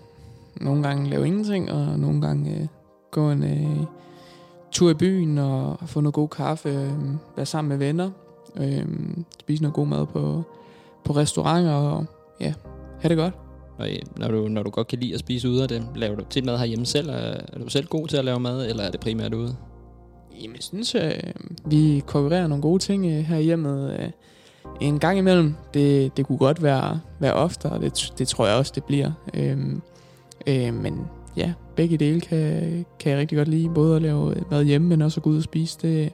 nogle 0.55 0.83
gange 0.83 1.09
lave 1.09 1.27
ingenting, 1.27 1.71
og 1.71 1.99
nogle 1.99 2.21
gange 2.21 2.55
øh, 2.55 2.67
gå 3.11 3.31
en 3.31 3.43
øh, 3.43 3.85
tur 4.71 4.89
i 4.89 4.93
byen 4.93 5.37
og 5.37 5.77
få 5.85 6.01
noget 6.01 6.13
god 6.13 6.27
kaffe, 6.27 6.69
øh, 6.69 6.93
være 7.35 7.45
sammen 7.45 7.69
med 7.69 7.77
venner, 7.77 8.11
øh, 8.55 8.87
spise 9.39 9.63
noget 9.63 9.75
god 9.75 9.87
mad 9.87 10.05
på, 10.05 10.43
på 11.03 11.13
restauranter, 11.13 11.73
og 11.73 12.05
ja, 12.39 12.53
have 13.01 13.09
det 13.09 13.17
godt. 13.17 13.48
Og 13.79 13.89
øh, 13.89 13.99
når 14.17 14.27
du, 14.27 14.47
når 14.47 14.63
du 14.63 14.69
godt 14.69 14.87
kan 14.87 14.99
lide 14.99 15.13
at 15.13 15.19
spise 15.19 15.49
ude 15.49 15.63
af 15.63 15.67
det, 15.67 15.87
laver 15.95 16.15
du 16.15 16.23
tit 16.29 16.45
mad 16.45 16.57
herhjemme 16.57 16.85
selv? 16.85 17.09
Er, 17.09 17.13
er 17.53 17.59
du 17.63 17.69
selv 17.69 17.87
god 17.87 18.07
til 18.07 18.17
at 18.17 18.25
lave 18.25 18.39
mad, 18.39 18.69
eller 18.69 18.83
er 18.83 18.91
det 18.91 18.99
primært 18.99 19.33
ude? 19.33 19.55
Jamen, 20.41 20.55
jeg 20.55 20.63
synes, 20.63 20.95
øh, 20.95 21.11
vi 21.65 22.03
konkurrerer 22.07 22.47
nogle 22.47 22.61
gode 22.61 22.79
ting 22.79 23.05
øh, 23.05 23.11
her 23.11 23.39
hjemme 23.39 23.93
øh, 24.03 24.09
en 24.81 24.99
gang 24.99 25.17
imellem. 25.17 25.55
Det, 25.73 26.17
det 26.17 26.25
kunne 26.25 26.37
godt 26.37 26.63
være, 26.63 26.99
være 27.19 27.33
oftere, 27.33 27.71
og 27.71 27.81
det, 27.81 28.13
det 28.17 28.27
tror 28.27 28.47
jeg 28.47 28.55
også, 28.55 28.71
det 28.75 28.83
bliver. 28.83 29.11
Øhm, 29.33 29.81
øh, 30.47 30.73
men 30.73 30.99
ja, 31.37 31.53
begge 31.75 31.97
dele 31.97 32.21
kan, 32.21 32.85
kan 32.99 33.11
jeg 33.11 33.19
rigtig 33.19 33.37
godt 33.37 33.47
lide. 33.47 33.69
Både 33.75 33.95
at 33.95 34.01
lave 34.01 34.35
mad 34.51 34.63
hjemme, 34.63 34.87
men 34.87 35.01
også 35.01 35.19
at 35.19 35.23
gå 35.23 35.29
ud 35.29 35.37
og 35.37 35.43
spise. 35.43 35.77
Det, 35.81 36.13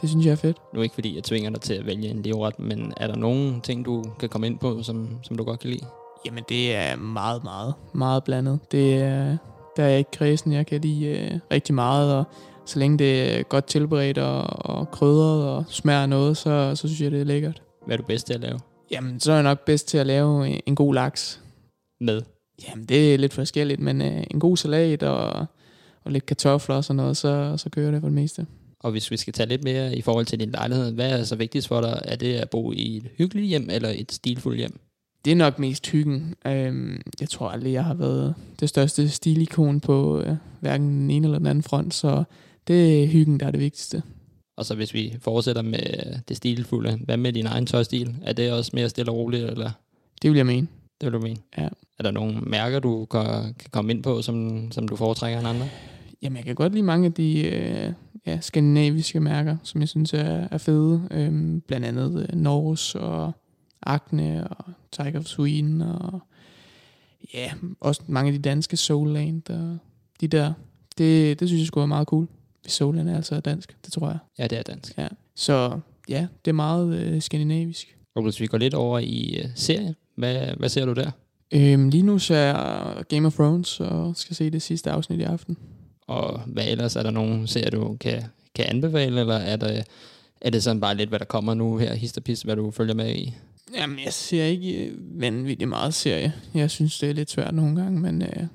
det 0.00 0.08
synes 0.08 0.26
jeg 0.26 0.32
er 0.32 0.36
fedt. 0.36 0.56
Nu 0.74 0.80
ikke 0.80 0.94
fordi, 0.94 1.16
jeg 1.16 1.24
tvinger 1.24 1.50
dig 1.50 1.60
til 1.60 1.74
at 1.74 1.86
vælge 1.86 2.08
en 2.08 2.22
livret, 2.22 2.58
men 2.58 2.92
er 2.96 3.06
der 3.06 3.16
nogle 3.16 3.60
ting, 3.60 3.84
du 3.84 4.04
kan 4.20 4.28
komme 4.28 4.46
ind 4.46 4.58
på, 4.58 4.82
som, 4.82 5.08
som 5.22 5.36
du 5.36 5.44
godt 5.44 5.60
kan 5.60 5.70
lide? 5.70 5.84
Jamen, 6.26 6.44
det 6.48 6.74
er 6.74 6.96
meget, 6.96 7.44
meget, 7.44 7.74
meget 7.94 8.24
blandet. 8.24 8.58
Det 8.72 8.94
er, 8.94 9.36
der 9.76 9.84
er 9.84 9.96
ikke 9.96 10.10
kredsen, 10.10 10.52
jeg 10.52 10.66
kan 10.66 10.80
lide 10.80 11.06
øh, 11.06 11.38
rigtig 11.50 11.74
meget, 11.74 12.14
og 12.14 12.24
så 12.66 12.78
længe 12.78 12.98
det 12.98 13.38
er 13.38 13.42
godt 13.42 13.66
tilberedt 13.66 14.18
og, 14.18 14.42
og 14.66 14.90
krydret 14.90 15.44
og 15.44 15.64
smager 15.68 16.06
noget, 16.06 16.36
så, 16.36 16.72
så 16.74 16.88
synes 16.88 17.00
jeg, 17.00 17.10
det 17.10 17.20
er 17.20 17.24
lækkert. 17.24 17.62
Hvad 17.86 17.96
er 17.96 18.00
du 18.00 18.06
bedst 18.06 18.26
til 18.26 18.34
at 18.34 18.40
lave? 18.40 18.58
Jamen, 18.90 19.20
så 19.20 19.32
er 19.32 19.36
jeg 19.36 19.42
nok 19.42 19.64
bedst 19.64 19.88
til 19.88 19.98
at 19.98 20.06
lave 20.06 20.48
en, 20.48 20.60
en 20.66 20.74
god 20.74 20.94
laks. 20.94 21.40
Med? 22.00 22.22
Jamen, 22.68 22.84
det 22.84 23.14
er 23.14 23.18
lidt 23.18 23.34
forskelligt, 23.34 23.80
men 23.80 24.02
øh, 24.02 24.24
en 24.30 24.40
god 24.40 24.56
salat 24.56 25.02
og, 25.02 25.46
og 26.04 26.12
lidt 26.12 26.26
kartofler 26.26 26.76
og 26.76 26.84
sådan 26.84 26.96
noget, 26.96 27.16
så, 27.16 27.54
så 27.56 27.70
kører 27.70 27.90
det 27.90 28.00
for 28.00 28.08
det 28.08 28.14
meste. 28.14 28.46
Og 28.80 28.90
hvis 28.90 29.10
vi 29.10 29.16
skal 29.16 29.32
tage 29.32 29.48
lidt 29.48 29.64
mere 29.64 29.96
i 29.96 30.02
forhold 30.02 30.26
til 30.26 30.40
din 30.40 30.50
lejlighed, 30.50 30.92
hvad 30.92 31.20
er 31.20 31.24
så 31.24 31.36
vigtigst 31.36 31.68
for 31.68 31.80
dig? 31.80 32.02
Er 32.04 32.16
det 32.16 32.34
at 32.34 32.50
bo 32.50 32.72
i 32.72 32.96
et 32.96 33.08
hyggeligt 33.18 33.46
hjem 33.46 33.68
eller 33.70 33.88
et 33.88 34.12
stilfuldt 34.12 34.58
hjem? 34.58 34.80
Det 35.26 35.32
er 35.32 35.36
nok 35.36 35.58
mest 35.58 35.86
hyggen. 35.86 36.34
Øhm, 36.46 37.00
jeg 37.20 37.28
tror 37.28 37.48
aldrig, 37.48 37.72
jeg 37.72 37.84
har 37.84 37.94
været 37.94 38.34
det 38.60 38.68
største 38.68 39.08
stilikon 39.08 39.80
på 39.80 40.20
øh, 40.20 40.36
hverken 40.60 40.88
den 40.88 41.10
ene 41.10 41.26
eller 41.26 41.38
den 41.38 41.46
anden 41.46 41.62
front, 41.62 41.94
så 41.94 42.24
det 42.68 43.02
er 43.02 43.06
hyggen, 43.06 43.40
der 43.40 43.46
er 43.46 43.50
det 43.50 43.60
vigtigste. 43.60 44.02
Og 44.56 44.66
så 44.66 44.74
hvis 44.74 44.94
vi 44.94 45.16
fortsætter 45.20 45.62
med 45.62 45.80
det 46.28 46.36
stilfulde, 46.36 46.98
hvad 47.04 47.16
med 47.16 47.32
din 47.32 47.46
egen 47.46 47.66
tøjstil? 47.66 48.14
Er 48.22 48.32
det 48.32 48.52
også 48.52 48.70
mere 48.74 48.88
stille 48.88 49.12
og 49.12 49.16
roligt, 49.16 49.44
eller? 49.44 49.70
Det 50.22 50.30
vil 50.30 50.36
jeg 50.36 50.46
mene. 50.46 50.66
Det 51.00 51.06
vil 51.06 51.12
du 51.12 51.20
mene? 51.20 51.40
Ja. 51.58 51.68
Er 51.98 52.02
der 52.02 52.10
nogle 52.10 52.40
mærker, 52.40 52.80
du 52.80 53.04
kan, 53.04 53.24
kan 53.58 53.70
komme 53.70 53.92
ind 53.92 54.02
på, 54.02 54.22
som, 54.22 54.68
som 54.72 54.88
du 54.88 54.96
foretrækker 54.96 55.38
end 55.38 55.48
andre? 55.48 55.68
Jamen, 56.22 56.36
jeg 56.36 56.44
kan 56.44 56.54
godt 56.54 56.72
lide 56.72 56.84
mange 56.84 57.06
af 57.06 57.12
de 57.12 57.48
øh, 57.48 57.92
ja, 58.26 58.40
skandinaviske 58.40 59.20
mærker, 59.20 59.56
som 59.62 59.80
jeg 59.80 59.88
synes 59.88 60.14
er, 60.14 60.48
er 60.50 60.58
fede. 60.58 61.08
Øhm, 61.10 61.60
blandt 61.60 61.86
andet 61.86 62.28
øh, 62.32 62.38
Norse 62.38 63.00
og 63.00 63.32
Acne 63.82 64.48
og 64.48 64.64
Tiger 64.92 65.18
of 65.18 65.24
Sweden 65.24 65.82
og 65.82 66.20
ja, 67.34 67.52
også 67.80 68.02
mange 68.06 68.28
af 68.28 68.32
de 68.32 68.48
danske 68.48 68.76
Soulland 68.76 69.50
og 69.50 69.78
de 70.20 70.28
der. 70.28 70.52
Det, 70.98 71.40
det 71.40 71.48
synes 71.48 71.60
jeg 71.60 71.66
skulle 71.66 71.82
være 71.82 71.88
meget 71.88 72.08
cool. 72.08 72.28
Hvis 72.62 72.72
Soulland 72.72 73.08
er 73.08 73.16
altså 73.16 73.40
dansk, 73.40 73.76
det 73.84 73.92
tror 73.92 74.08
jeg. 74.08 74.18
Ja, 74.38 74.46
det 74.46 74.58
er 74.58 74.62
dansk. 74.62 74.98
Ja. 74.98 75.08
Så 75.34 75.80
ja, 76.08 76.26
det 76.44 76.50
er 76.50 76.54
meget 76.54 76.96
øh, 76.96 77.22
skandinavisk. 77.22 77.96
Og 78.14 78.22
hvis 78.22 78.40
vi 78.40 78.46
går 78.46 78.58
lidt 78.58 78.74
over 78.74 78.98
i 78.98 79.40
uh, 79.44 79.50
serie, 79.54 79.94
hvad, 80.14 80.46
hvad 80.56 80.68
ser 80.68 80.84
du 80.84 80.92
der? 80.92 81.10
Øhm, 81.52 81.88
lige 81.88 82.02
nu 82.02 82.18
ser 82.18 82.38
jeg 82.38 83.04
Game 83.08 83.26
of 83.26 83.34
Thrones 83.34 83.80
og 83.80 84.16
skal 84.16 84.36
se 84.36 84.50
det 84.50 84.62
sidste 84.62 84.90
afsnit 84.90 85.20
i 85.20 85.22
aften. 85.22 85.56
Og 86.06 86.40
hvad 86.40 86.64
ellers? 86.68 86.96
Er 86.96 87.02
der 87.02 87.10
nogen 87.10 87.46
serier, 87.46 87.70
du 87.70 87.96
kan, 88.00 88.22
kan 88.54 88.64
anbefale, 88.68 89.20
eller 89.20 89.34
er 89.34 89.56
det, 89.56 89.84
er 90.40 90.50
det 90.50 90.62
sådan 90.62 90.80
bare 90.80 90.96
lidt, 90.96 91.08
hvad 91.08 91.18
der 91.18 91.24
kommer 91.24 91.54
nu 91.54 91.76
her, 91.76 91.94
histerpis, 91.94 92.42
hvad 92.42 92.56
du 92.56 92.70
følger 92.70 92.94
med 92.94 93.14
i? 93.14 93.34
Jamen, 93.74 93.98
jeg 94.04 94.12
ser 94.12 94.44
ikke 94.44 94.86
øh, 94.86 95.20
vanvittigt 95.20 95.68
meget 95.68 95.94
serie. 95.94 96.32
Jeg 96.54 96.70
synes, 96.70 96.98
det 96.98 97.08
er 97.10 97.14
lidt 97.14 97.30
svært 97.30 97.54
nogle 97.54 97.82
gange, 97.82 98.00
men 98.00 98.22
øh, 98.22 98.46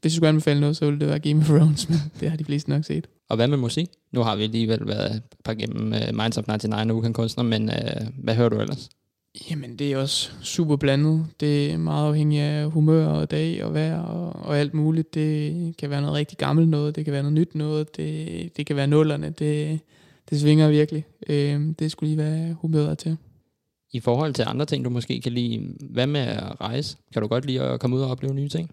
hvis 0.00 0.12
jeg 0.12 0.12
skulle 0.12 0.28
anbefale 0.28 0.60
noget, 0.60 0.76
så 0.76 0.84
ville 0.84 1.00
det 1.00 1.08
være 1.08 1.18
Game 1.18 1.40
of 1.40 1.46
Thrones, 1.46 1.88
men 1.88 1.98
det 2.20 2.30
har 2.30 2.36
de 2.36 2.44
fleste 2.44 2.70
nok 2.70 2.84
set. 2.84 3.08
Og 3.28 3.36
hvad 3.36 3.48
med 3.48 3.56
musik? 3.56 3.88
Nu 4.12 4.20
har 4.20 4.36
vi 4.36 4.42
alligevel 4.42 4.86
været 4.86 5.16
et 5.16 5.22
par 5.44 5.54
gennem 5.54 5.92
uh, 5.92 6.16
Minds 6.16 6.38
of 6.38 6.46
99 6.46 6.90
og 6.90 6.96
Ukan 6.96 7.12
Kunstner, 7.12 7.44
men 7.44 7.62
uh, 7.62 8.24
hvad 8.24 8.34
hører 8.34 8.48
du 8.48 8.60
ellers? 8.60 8.88
Jamen, 9.50 9.76
det 9.76 9.92
er 9.92 9.98
også 9.98 10.30
super 10.42 10.76
blandet. 10.76 11.26
Det 11.40 11.72
er 11.72 11.76
meget 11.76 12.08
afhængigt 12.08 12.42
af 12.42 12.70
humør 12.70 13.06
og 13.06 13.30
dag 13.30 13.64
og 13.64 13.74
vejr 13.74 14.00
og, 14.00 14.46
og 14.46 14.58
alt 14.58 14.74
muligt. 14.74 15.14
Det 15.14 15.76
kan 15.76 15.90
være 15.90 16.00
noget 16.00 16.16
rigtig 16.16 16.38
gammelt 16.38 16.68
noget, 16.68 16.96
det 16.96 17.04
kan 17.04 17.12
være 17.12 17.22
noget 17.22 17.34
nyt 17.34 17.54
noget, 17.54 17.96
det, 17.96 18.56
det 18.56 18.66
kan 18.66 18.76
være 18.76 18.86
nullerne. 18.86 19.30
Det, 19.30 19.80
det 20.30 20.40
svinger 20.40 20.68
virkelig. 20.68 21.04
Øh, 21.28 21.60
det 21.78 21.90
skulle 21.90 22.08
lige 22.14 22.18
være 22.18 22.56
humøret 22.60 22.98
til. 22.98 23.16
I 23.92 24.00
forhold 24.00 24.34
til 24.34 24.44
andre 24.46 24.66
ting, 24.66 24.84
du 24.84 24.90
måske 24.90 25.20
kan 25.20 25.32
lide, 25.32 25.74
hvad 25.80 26.06
med 26.06 26.20
at 26.20 26.60
rejse? 26.60 26.96
Kan 27.12 27.22
du 27.22 27.28
godt 27.28 27.46
lide 27.46 27.60
at 27.60 27.80
komme 27.80 27.96
ud 27.96 28.02
og 28.02 28.10
opleve 28.10 28.34
nye 28.34 28.48
ting? 28.48 28.70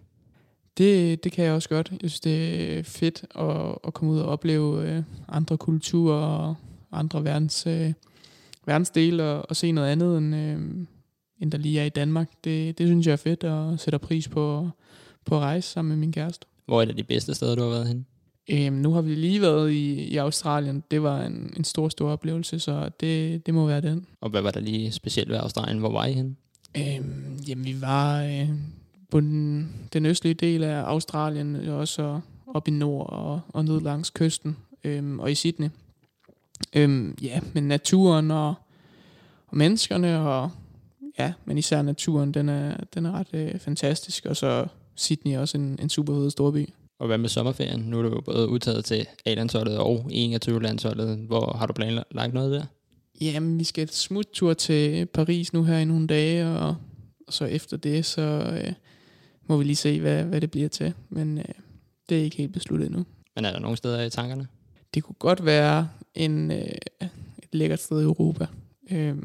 Det, 0.77 1.23
det 1.23 1.31
kan 1.31 1.45
jeg 1.45 1.53
også 1.53 1.69
godt. 1.69 1.91
Jeg 2.01 2.09
synes, 2.09 2.19
det 2.19 2.77
er 2.77 2.83
fedt 2.83 3.25
at, 3.35 3.77
at 3.87 3.93
komme 3.93 4.13
ud 4.13 4.19
og 4.19 4.29
opleve 4.29 4.89
øh, 4.89 5.03
andre 5.27 5.57
kulturer 5.57 6.25
og 6.25 6.55
andre 6.91 7.23
verdens, 7.23 7.67
øh, 7.67 7.93
verdensdele 8.65 9.23
og, 9.23 9.45
og 9.49 9.55
se 9.55 9.71
noget 9.71 9.89
andet, 9.89 10.17
end, 10.17 10.35
øh, 10.35 10.59
end 11.41 11.51
der 11.51 11.57
lige 11.57 11.79
er 11.79 11.85
i 11.85 11.89
Danmark. 11.89 12.29
Det, 12.43 12.77
det 12.77 12.87
synes 12.87 13.07
jeg 13.07 13.13
er 13.13 13.17
fedt 13.17 13.43
og 13.43 13.79
sætter 13.79 13.97
pris 13.97 14.27
på, 14.27 14.69
på 15.25 15.35
at 15.35 15.41
rejse 15.41 15.69
sammen 15.69 15.89
med 15.89 15.97
min 15.97 16.11
kæreste. 16.11 16.47
Hvor 16.65 16.81
er 16.81 16.85
det 16.85 16.97
de 16.97 17.03
bedste 17.03 17.35
steder, 17.35 17.55
du 17.55 17.61
har 17.61 17.69
været 17.69 17.87
henne? 17.87 18.05
Øhm, 18.49 18.75
nu 18.75 18.91
har 18.91 19.01
vi 19.01 19.15
lige 19.15 19.41
været 19.41 19.71
i, 19.71 19.93
i 19.93 20.17
Australien. 20.17 20.83
Det 20.91 21.03
var 21.03 21.21
en, 21.21 21.53
en 21.57 21.63
stor, 21.63 21.89
stor 21.89 22.09
oplevelse, 22.09 22.59
så 22.59 22.89
det, 22.99 23.45
det 23.45 23.53
må 23.53 23.67
være 23.67 23.81
den. 23.81 24.05
Og 24.21 24.29
hvad 24.29 24.41
var 24.41 24.51
der 24.51 24.59
lige 24.59 24.91
specielt 24.91 25.29
ved 25.29 25.37
Australien? 25.37 25.79
Hvor 25.79 25.91
var 25.91 26.05
I 26.05 26.13
henne? 26.13 26.35
Øhm, 26.77 27.39
jamen, 27.47 27.65
vi 27.65 27.81
var 27.81 28.23
øh, 28.23 28.49
på 29.11 29.19
den, 29.19 29.69
den 29.93 30.05
østlige 30.05 30.33
del 30.33 30.63
af 30.63 30.81
Australien, 30.81 31.55
også 31.55 32.19
op 32.47 32.67
i 32.67 32.71
nord 32.71 33.09
og, 33.09 33.41
og 33.47 33.65
ned 33.65 33.81
langs 33.81 34.09
kysten, 34.09 34.57
øhm, 34.83 35.19
og 35.19 35.31
i 35.31 35.35
Sydney. 35.35 35.69
Øhm, 36.75 37.17
ja, 37.21 37.39
men 37.53 37.63
naturen 37.63 38.31
og, 38.31 38.53
og 39.47 39.57
menneskerne, 39.57 40.19
og 40.19 40.49
ja, 41.19 41.33
men 41.45 41.57
især 41.57 41.81
naturen, 41.81 42.31
den 42.33 42.49
er, 42.49 42.77
den 42.93 43.05
er 43.05 43.11
ret 43.11 43.27
øh, 43.33 43.59
fantastisk, 43.59 44.25
og 44.25 44.35
så 44.35 44.65
Sydney 44.95 45.31
er 45.31 45.39
også 45.39 45.57
en, 45.57 45.79
en 45.81 45.89
super 45.89 46.13
fed 46.13 46.29
storby. 46.29 46.69
Og 46.99 47.07
hvad 47.07 47.17
med 47.17 47.29
sommerferien? 47.29 47.79
Nu 47.79 47.97
er 47.99 48.01
du 48.01 48.09
jo 48.09 48.21
både 48.21 48.47
udtaget 48.47 48.85
til 48.85 49.07
A-landsholdet 49.25 49.77
og 49.77 50.11
21-landsholdet. 50.11 51.17
Hvor 51.17 51.55
har 51.57 51.65
du 51.65 51.73
planlagt 51.73 52.33
noget 52.33 52.51
der? 52.51 52.65
Jamen, 53.21 53.59
vi 53.59 53.63
skal 53.63 53.83
et 53.83 53.93
smuttur 53.93 54.53
til 54.53 55.05
Paris 55.05 55.53
nu 55.53 55.63
her 55.63 55.77
i 55.77 55.85
nogle 55.85 56.07
dage, 56.07 56.47
og, 56.47 56.75
og 57.27 57.33
så 57.33 57.45
efter 57.45 57.77
det, 57.77 58.05
så 58.05 58.21
øh, 58.21 58.73
må 59.47 59.57
vi 59.57 59.63
lige 59.63 59.75
se, 59.75 59.99
hvad, 59.99 60.23
hvad 60.23 60.41
det 60.41 60.51
bliver 60.51 60.69
til. 60.69 60.93
Men 61.09 61.37
øh, 61.37 61.45
det 62.09 62.19
er 62.19 62.23
ikke 62.23 62.37
helt 62.37 62.53
besluttet 62.53 62.85
endnu. 62.85 63.05
Men 63.35 63.45
er 63.45 63.51
der 63.51 63.59
nogle 63.59 63.77
steder 63.77 64.01
i 64.03 64.09
tankerne? 64.09 64.47
Det 64.93 65.03
kunne 65.03 65.15
godt 65.19 65.45
være 65.45 65.89
en, 66.15 66.51
øh, 66.51 66.57
et 67.43 67.49
lækkert 67.51 67.79
sted 67.79 68.01
i 68.01 68.03
Europa. 68.03 68.47
Øh, 68.91 69.15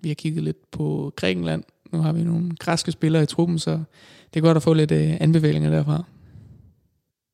vi 0.00 0.08
har 0.08 0.14
kigget 0.14 0.44
lidt 0.44 0.70
på 0.70 1.12
Grækenland. 1.16 1.64
Nu 1.92 1.98
har 1.98 2.12
vi 2.12 2.24
nogle 2.24 2.56
græske 2.58 2.92
spillere 2.92 3.22
i 3.22 3.26
truppen, 3.26 3.58
så 3.58 3.70
det 4.34 4.40
er 4.40 4.44
godt 4.44 4.56
at 4.56 4.62
få 4.62 4.72
lidt 4.74 4.90
øh, 4.90 5.16
anbefalinger 5.20 5.70
derfra. 5.70 6.04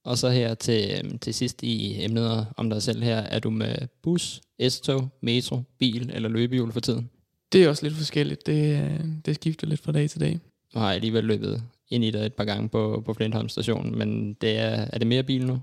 Og 0.09 0.18
så 0.18 0.29
her 0.29 0.55
til, 0.55 1.01
øhm, 1.05 1.18
til 1.18 1.35
sidst 1.35 1.62
i 1.62 2.05
emnet 2.05 2.47
om 2.57 2.71
dig 2.71 2.83
selv 2.83 3.03
her, 3.03 3.16
er 3.16 3.38
du 3.38 3.51
med 3.51 3.75
bus, 4.03 4.40
S-tog, 4.68 5.09
metro, 5.21 5.62
bil 5.79 6.11
eller 6.14 6.29
løbehjul 6.29 6.73
for 6.73 6.81
tiden? 6.81 7.11
Det 7.53 7.64
er 7.64 7.68
også 7.68 7.83
lidt 7.83 7.94
forskelligt. 7.94 8.47
Det, 8.47 8.83
øh, 8.83 9.01
det 9.27 9.35
skifter 9.35 9.66
lidt 9.66 9.81
fra 9.81 9.92
dag 9.92 10.11
til 10.11 10.21
dag. 10.21 10.40
Nu 10.75 10.81
har 10.81 10.87
jeg 10.87 10.94
alligevel 10.94 11.25
løbet 11.25 11.62
ind 11.90 12.05
i 12.05 12.11
det 12.11 12.27
et 12.27 12.35
par 12.35 12.44
gange 12.44 12.68
på, 12.68 13.03
på 13.07 13.14
Flintholm 13.14 13.49
station, 13.49 13.99
men 13.99 14.35
det 14.35 14.59
er, 14.59 14.87
er 14.92 14.99
det 14.99 15.07
mere 15.07 15.23
bil 15.23 15.47
nu? 15.47 15.61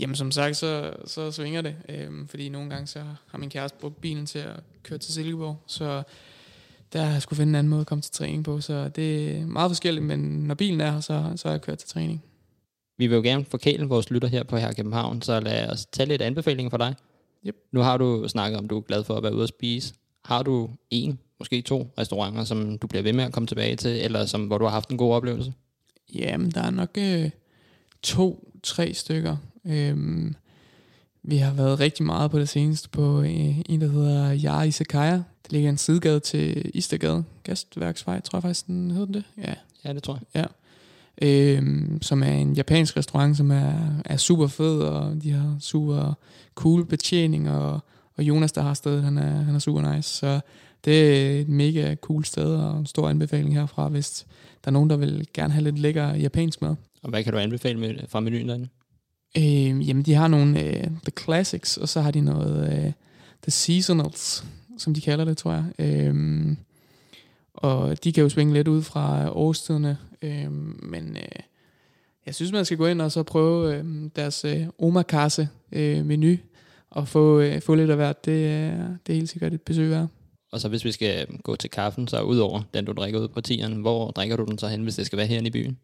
Jamen 0.00 0.16
som 0.16 0.30
sagt, 0.30 0.56
så, 0.56 0.92
så 1.06 1.30
svinger 1.30 1.62
det, 1.62 1.76
øhm, 1.88 2.28
fordi 2.28 2.48
nogle 2.48 2.70
gange 2.70 2.86
så 2.86 3.00
har 3.26 3.38
min 3.38 3.50
kæreste 3.50 3.78
brugt 3.80 4.00
bilen 4.00 4.26
til 4.26 4.38
at 4.38 4.60
køre 4.82 4.98
til 4.98 5.14
Silkeborg, 5.14 5.56
så 5.66 6.02
der 6.92 7.02
har 7.02 7.12
jeg 7.12 7.22
skulle 7.22 7.36
finde 7.36 7.50
en 7.50 7.54
anden 7.54 7.70
måde 7.70 7.80
at 7.80 7.86
komme 7.86 8.02
til 8.02 8.12
træning 8.12 8.44
på, 8.44 8.60
så 8.60 8.88
det 8.88 9.36
er 9.36 9.46
meget 9.46 9.70
forskelligt, 9.70 10.06
men 10.06 10.18
når 10.18 10.54
bilen 10.54 10.80
er 10.80 10.90
her, 10.90 11.00
så, 11.00 11.32
så 11.36 11.48
har 11.48 11.52
jeg 11.52 11.62
kørt 11.62 11.78
til 11.78 11.88
træning. 11.88 12.22
Vi 12.98 13.06
vil 13.06 13.16
jo 13.16 13.22
gerne 13.22 13.44
forkæle 13.44 13.86
vores 13.86 14.10
lytter 14.10 14.28
her 14.28 14.42
på 14.42 14.56
her 14.56 14.72
København, 14.72 15.22
så 15.22 15.40
lad 15.40 15.70
os 15.70 15.86
tage 15.86 16.08
lidt 16.08 16.22
anbefalinger 16.22 16.70
for 16.70 16.76
dig. 16.76 16.94
Yep. 17.46 17.56
Nu 17.72 17.80
har 17.80 17.96
du 17.96 18.28
snakket 18.28 18.58
om, 18.58 18.68
du 18.68 18.76
er 18.76 18.80
glad 18.80 19.04
for 19.04 19.14
at 19.14 19.22
være 19.22 19.34
ude 19.34 19.42
at 19.42 19.48
spise. 19.48 19.94
Har 20.24 20.42
du 20.42 20.70
en, 20.90 21.18
måske 21.38 21.62
to 21.62 21.90
restauranter, 21.98 22.44
som 22.44 22.78
du 22.78 22.86
bliver 22.86 23.02
ved 23.02 23.12
med 23.12 23.24
at 23.24 23.32
komme 23.32 23.46
tilbage 23.46 23.76
til, 23.76 24.04
eller 24.04 24.26
som, 24.26 24.46
hvor 24.46 24.58
du 24.58 24.64
har 24.64 24.72
haft 24.72 24.90
en 24.90 24.98
god 24.98 25.14
oplevelse? 25.14 25.52
Jamen, 26.14 26.50
der 26.50 26.62
er 26.62 26.70
nok 26.70 26.90
øh, 26.98 27.30
to, 28.02 28.52
tre 28.62 28.94
stykker. 28.94 29.36
Øhm, 29.66 30.34
Vi 31.22 31.36
har 31.36 31.54
været 31.54 31.80
rigtig 31.80 32.06
meget 32.06 32.30
på 32.30 32.38
det 32.38 32.48
seneste 32.48 32.88
på 32.88 33.20
øh, 33.20 33.58
en, 33.68 33.80
der 33.80 33.88
hedder 33.88 34.38
Yara 34.44 34.62
Isekaya. 34.62 35.22
Det 35.44 35.52
ligger 35.52 35.68
en 35.70 35.78
sidegade 35.78 36.20
til 36.20 36.70
Istergade, 36.74 37.24
Gastværksvej, 37.42 38.20
tror 38.20 38.36
jeg 38.36 38.42
faktisk, 38.42 38.66
den 38.66 38.90
hedder 38.90 39.12
det. 39.12 39.24
Ja, 39.36 39.54
Ja, 39.84 39.92
det 39.92 40.02
tror 40.02 40.20
jeg. 40.34 40.46
Øhm, 41.22 41.98
som 42.02 42.22
er 42.22 42.32
en 42.32 42.52
japansk 42.52 42.96
restaurant, 42.96 43.36
som 43.36 43.50
er, 43.50 43.72
er 44.04 44.16
super 44.16 44.46
fed, 44.46 44.78
og 44.80 45.22
de 45.22 45.30
har 45.30 45.56
super 45.60 46.14
cool 46.54 46.86
betjening, 46.86 47.50
og, 47.50 47.80
og 48.16 48.24
Jonas, 48.24 48.52
der 48.52 48.62
har 48.62 48.74
stedet, 48.74 49.02
han 49.02 49.18
er, 49.18 49.42
han 49.42 49.54
er 49.54 49.58
super 49.58 49.94
nice. 49.94 50.08
Så 50.08 50.40
det 50.84 51.26
er 51.36 51.40
et 51.40 51.48
mega 51.48 51.94
cool 51.94 52.24
sted, 52.24 52.54
og 52.54 52.78
en 52.78 52.86
stor 52.86 53.08
anbefaling 53.08 53.54
herfra, 53.54 53.88
hvis 53.88 54.26
der 54.64 54.70
er 54.70 54.72
nogen, 54.72 54.90
der 54.90 54.96
vil 54.96 55.26
gerne 55.34 55.52
have 55.52 55.64
lidt 55.64 55.78
lækker 55.78 56.14
japansk 56.14 56.62
mad. 56.62 56.74
Og 57.02 57.10
hvad 57.10 57.24
kan 57.24 57.32
du 57.32 57.38
anbefale 57.38 57.78
med, 57.78 57.94
fra 58.08 58.20
menuen 58.20 58.48
derinde? 58.48 58.68
Øh, 59.36 59.88
jamen, 59.88 60.02
de 60.02 60.14
har 60.14 60.28
nogle 60.28 60.64
øh, 60.64 60.84
The 60.84 61.12
Classics, 61.20 61.76
og 61.76 61.88
så 61.88 62.00
har 62.00 62.10
de 62.10 62.20
noget 62.20 62.72
øh, 62.72 62.92
The 63.42 63.50
Seasonals, 63.50 64.44
som 64.78 64.94
de 64.94 65.00
kalder 65.00 65.24
det, 65.24 65.36
tror 65.36 65.52
jeg. 65.52 65.64
Øh, 65.78 66.56
og 67.54 68.04
de 68.04 68.12
kan 68.12 68.22
jo 68.22 68.28
svinge 68.28 68.54
lidt 68.54 68.68
ud 68.68 68.82
fra 68.82 69.32
årstiderne, 69.32 69.98
øh, 70.22 70.52
men 70.82 71.16
øh, 71.16 71.42
jeg 72.26 72.34
synes, 72.34 72.52
man 72.52 72.64
skal 72.64 72.76
gå 72.78 72.86
ind 72.86 73.02
og 73.02 73.12
så 73.12 73.22
prøve 73.22 73.76
øh, 73.78 73.84
deres 74.16 74.44
øh, 74.44 74.66
omakase 74.78 75.48
øh, 75.72 76.06
menu 76.06 76.36
og 76.90 77.08
få, 77.08 77.40
øh, 77.40 77.60
få 77.62 77.74
lidt 77.74 77.90
af 77.90 77.96
hvert. 77.96 78.24
Det, 78.24 78.46
er- 78.52 78.96
det 79.06 79.12
er 79.12 79.16
helt 79.16 79.28
sikkert 79.28 79.54
et 79.54 79.62
besøg 79.62 79.90
værd. 79.90 80.06
Og 80.52 80.60
så 80.60 80.68
hvis 80.68 80.84
vi 80.84 80.92
skal 80.92 81.26
gå 81.42 81.56
til 81.56 81.70
kaffen, 81.70 82.08
så 82.08 82.20
udover 82.22 82.62
den, 82.74 82.84
du 82.84 82.92
drikker 82.92 83.20
ud 83.20 83.28
på 83.28 83.40
tieren, 83.40 83.72
hvor 83.74 84.10
drikker 84.10 84.36
du 84.36 84.44
den 84.44 84.58
så 84.58 84.68
hen, 84.68 84.82
hvis 84.82 84.96
det 84.96 85.06
skal 85.06 85.16
være 85.16 85.26
herinde 85.26 85.48
i 85.48 85.50
byen? 85.50 85.78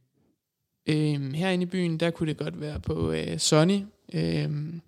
Øhm, 0.86 1.34
herinde 1.34 1.62
i 1.62 1.66
byen, 1.66 2.00
der 2.00 2.10
kunne 2.10 2.28
det 2.28 2.36
godt 2.36 2.60
være 2.60 2.80
på 2.80 3.12
øh, 3.12 3.38
Sonny, 3.38 3.80
øhm, 4.14 4.80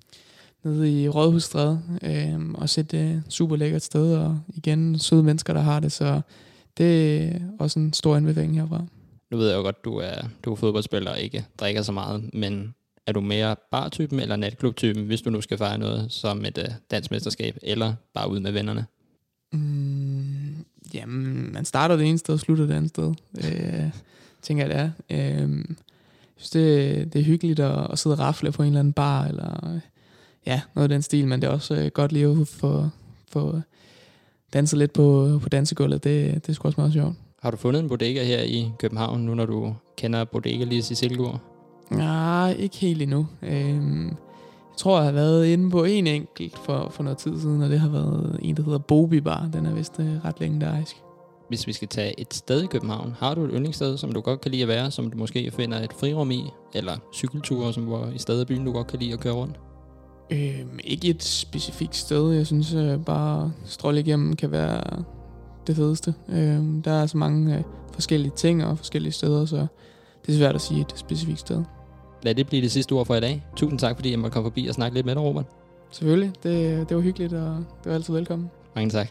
nede 0.64 1.02
i 1.02 1.08
Rådhusstræde, 1.08 1.82
øhm, 2.02 2.54
og 2.54 2.64
et 2.64 2.94
øh, 2.94 3.16
super 3.28 3.56
lækkert 3.56 3.82
sted, 3.82 4.16
og 4.16 4.40
igen 4.54 4.98
søde 4.98 5.22
mennesker, 5.22 5.52
der 5.52 5.60
har 5.60 5.80
det, 5.80 5.92
så 5.92 6.20
det 6.78 7.18
er 7.22 7.38
også 7.58 7.78
en 7.78 7.92
stor 7.92 8.16
anbefaling 8.16 8.56
herfra. 8.60 8.84
Nu 9.30 9.36
ved 9.36 9.48
jeg 9.48 9.56
jo 9.56 9.62
godt, 9.62 9.84
du 9.84 9.96
er, 9.96 10.22
du 10.44 10.52
er 10.52 10.56
fodboldspiller 10.56 11.10
og 11.10 11.20
ikke 11.20 11.46
drikker 11.58 11.82
så 11.82 11.92
meget, 11.92 12.30
men 12.34 12.74
er 13.06 13.12
du 13.12 13.20
mere 13.20 13.56
bartypen 13.70 14.20
eller 14.20 14.36
natklubtypen, 14.36 15.06
hvis 15.06 15.22
du 15.22 15.30
nu 15.30 15.40
skal 15.40 15.58
fejre 15.58 15.78
noget 15.78 16.12
som 16.12 16.44
et 16.44 16.58
uh, 16.58 16.74
dansk 16.90 17.10
mesterskab, 17.10 17.58
eller 17.62 17.94
bare 18.14 18.30
ud 18.30 18.40
med 18.40 18.52
vennerne? 18.52 18.86
Mm, 19.52 20.64
jamen, 20.94 21.52
man 21.52 21.64
starter 21.64 21.96
det 21.96 22.06
ene 22.06 22.18
sted 22.18 22.34
og 22.34 22.40
slutter 22.40 22.66
det 22.66 22.74
andet 22.74 22.88
sted, 22.90 23.14
øh, 23.38 23.90
tænker 24.42 24.66
jeg 24.66 24.74
det 24.74 24.80
er. 24.80 24.90
Øh, 25.10 25.50
jeg 26.36 26.42
synes, 26.42 26.50
det, 26.50 27.12
det 27.12 27.20
er 27.20 27.24
hyggeligt 27.24 27.60
at, 27.60 27.90
at 27.92 27.98
sidde 27.98 28.14
og 28.14 28.18
rafle 28.18 28.52
på 28.52 28.62
en 28.62 28.66
eller 28.66 28.80
anden 28.80 28.92
bar, 28.92 29.24
eller 29.24 29.80
ja, 30.46 30.60
noget 30.74 30.84
af 30.84 30.88
den 30.88 31.02
stil, 31.02 31.28
men 31.28 31.42
det 31.42 31.48
er 31.48 31.52
også 31.52 31.74
øh, 31.74 31.86
godt 31.86 32.12
lige 32.12 32.26
at 32.26 32.48
få, 32.48 32.88
få 33.28 33.60
danset 34.52 34.78
lidt 34.78 34.92
på, 34.92 35.38
på 35.42 35.48
dansegulvet. 35.48 36.04
Det, 36.04 36.34
det 36.34 36.48
er 36.48 36.52
sgu 36.52 36.68
også 36.68 36.80
meget 36.80 36.92
sjovt. 36.92 37.16
Har 37.46 37.50
du 37.50 37.56
fundet 37.56 37.82
en 37.82 37.88
bodega 37.88 38.24
her 38.24 38.42
i 38.42 38.70
København, 38.78 39.20
nu 39.20 39.34
når 39.34 39.46
du 39.46 39.74
kender 39.96 40.24
bodega 40.24 40.64
lige 40.64 40.78
i 40.78 40.94
Silkeborg? 40.94 41.38
Nej, 41.90 42.56
ikke 42.58 42.76
helt 42.76 43.02
endnu. 43.02 43.26
Øhm, 43.42 44.06
jeg 44.06 44.76
tror, 44.76 44.96
jeg 44.96 45.04
har 45.04 45.12
været 45.12 45.46
inde 45.46 45.70
på 45.70 45.84
en 45.84 46.06
enkelt 46.06 46.58
for, 46.58 46.88
for 46.90 47.02
noget 47.02 47.18
tid 47.18 47.40
siden, 47.40 47.62
og 47.62 47.70
det 47.70 47.80
har 47.80 47.88
været 47.88 48.38
en, 48.42 48.56
der 48.56 48.62
hedder 48.62 48.78
Bobi 48.78 49.20
Bar. 49.20 49.48
Den 49.52 49.66
er 49.66 49.74
vist 49.74 50.00
øh, 50.00 50.24
ret 50.24 50.40
legendarisk. 50.40 50.96
Hvis 51.48 51.66
vi 51.66 51.72
skal 51.72 51.88
tage 51.88 52.20
et 52.20 52.34
sted 52.34 52.62
i 52.62 52.66
København, 52.66 53.14
har 53.18 53.34
du 53.34 53.44
et 53.44 53.50
yndlingssted, 53.52 53.96
som 53.96 54.12
du 54.12 54.20
godt 54.20 54.40
kan 54.40 54.50
lide 54.50 54.62
at 54.62 54.68
være, 54.68 54.90
som 54.90 55.10
du 55.10 55.18
måske 55.18 55.50
finder 55.50 55.80
et 55.80 55.92
frirum 55.92 56.30
i, 56.30 56.44
eller 56.74 56.96
cykelture, 57.14 57.72
som 57.72 57.84
hvor 57.84 58.08
i 58.14 58.18
stedet 58.18 58.40
af 58.40 58.46
byen, 58.46 58.64
du 58.64 58.72
godt 58.72 58.86
kan 58.86 58.98
lide 58.98 59.12
at 59.12 59.20
køre 59.20 59.34
rundt? 59.34 59.60
Øhm, 60.32 60.78
ikke 60.84 61.08
et 61.08 61.22
specifikt 61.22 61.96
sted. 61.96 62.32
Jeg 62.32 62.46
synes 62.46 62.74
øh, 62.74 63.04
bare, 63.04 63.52
stråle 63.64 64.00
igennem 64.00 64.36
kan 64.36 64.50
være 64.50 65.04
det 65.66 65.76
fedeste. 65.76 66.14
Øhm, 66.28 66.82
der 66.82 66.92
er 66.92 67.06
så 67.06 67.16
mange 67.16 67.56
øh, 67.56 67.62
forskellige 67.92 68.32
ting 68.36 68.64
og 68.64 68.78
forskellige 68.78 69.12
steder, 69.12 69.44
så 69.46 69.66
det 70.26 70.34
er 70.34 70.38
svært 70.38 70.54
at 70.54 70.60
sige 70.60 70.80
et 70.80 70.92
specifikt 70.96 71.40
sted. 71.40 71.64
Lad 72.22 72.34
det 72.34 72.46
blive 72.46 72.62
det 72.62 72.72
sidste 72.72 72.92
ord 72.92 73.06
for 73.06 73.14
i 73.14 73.20
dag. 73.20 73.46
Tusind 73.56 73.78
tak, 73.78 73.96
fordi 73.96 74.10
jeg 74.10 74.18
måtte 74.18 74.34
komme 74.34 74.46
forbi 74.46 74.66
og 74.66 74.74
snakke 74.74 74.94
lidt 74.94 75.06
med 75.06 75.14
dig, 75.14 75.22
Robert. 75.22 75.44
Selvfølgelig, 75.90 76.32
det, 76.42 76.88
det 76.88 76.96
var 76.96 77.02
hyggeligt, 77.02 77.32
og 77.32 77.56
det 77.84 77.90
var 77.90 77.94
altid 77.94 78.14
velkommen. 78.14 78.50
Mange 78.74 78.90
tak. 78.90 79.08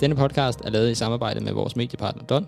Denne 0.00 0.16
podcast 0.16 0.60
er 0.64 0.70
lavet 0.70 0.90
i 0.90 0.94
samarbejde 0.94 1.40
med 1.40 1.52
vores 1.52 1.76
mediepartner 1.76 2.24
Don. 2.24 2.46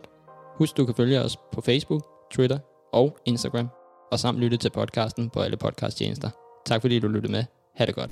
Husk, 0.56 0.76
du 0.76 0.86
kan 0.86 0.94
følge 0.94 1.20
os 1.20 1.36
på 1.52 1.60
Facebook, 1.60 2.02
Twitter 2.32 2.58
og 2.92 3.16
Instagram, 3.24 3.68
og 4.12 4.18
samt 4.18 4.38
lytte 4.38 4.56
til 4.56 4.70
podcasten 4.70 5.30
på 5.30 5.40
alle 5.40 5.56
podcasttjenester. 5.56 6.30
Tak 6.66 6.80
fordi 6.80 6.98
du 6.98 7.08
lyttede 7.08 7.32
med. 7.32 7.44
Ha' 7.74 7.86
det 7.86 7.94
godt. 7.94 8.10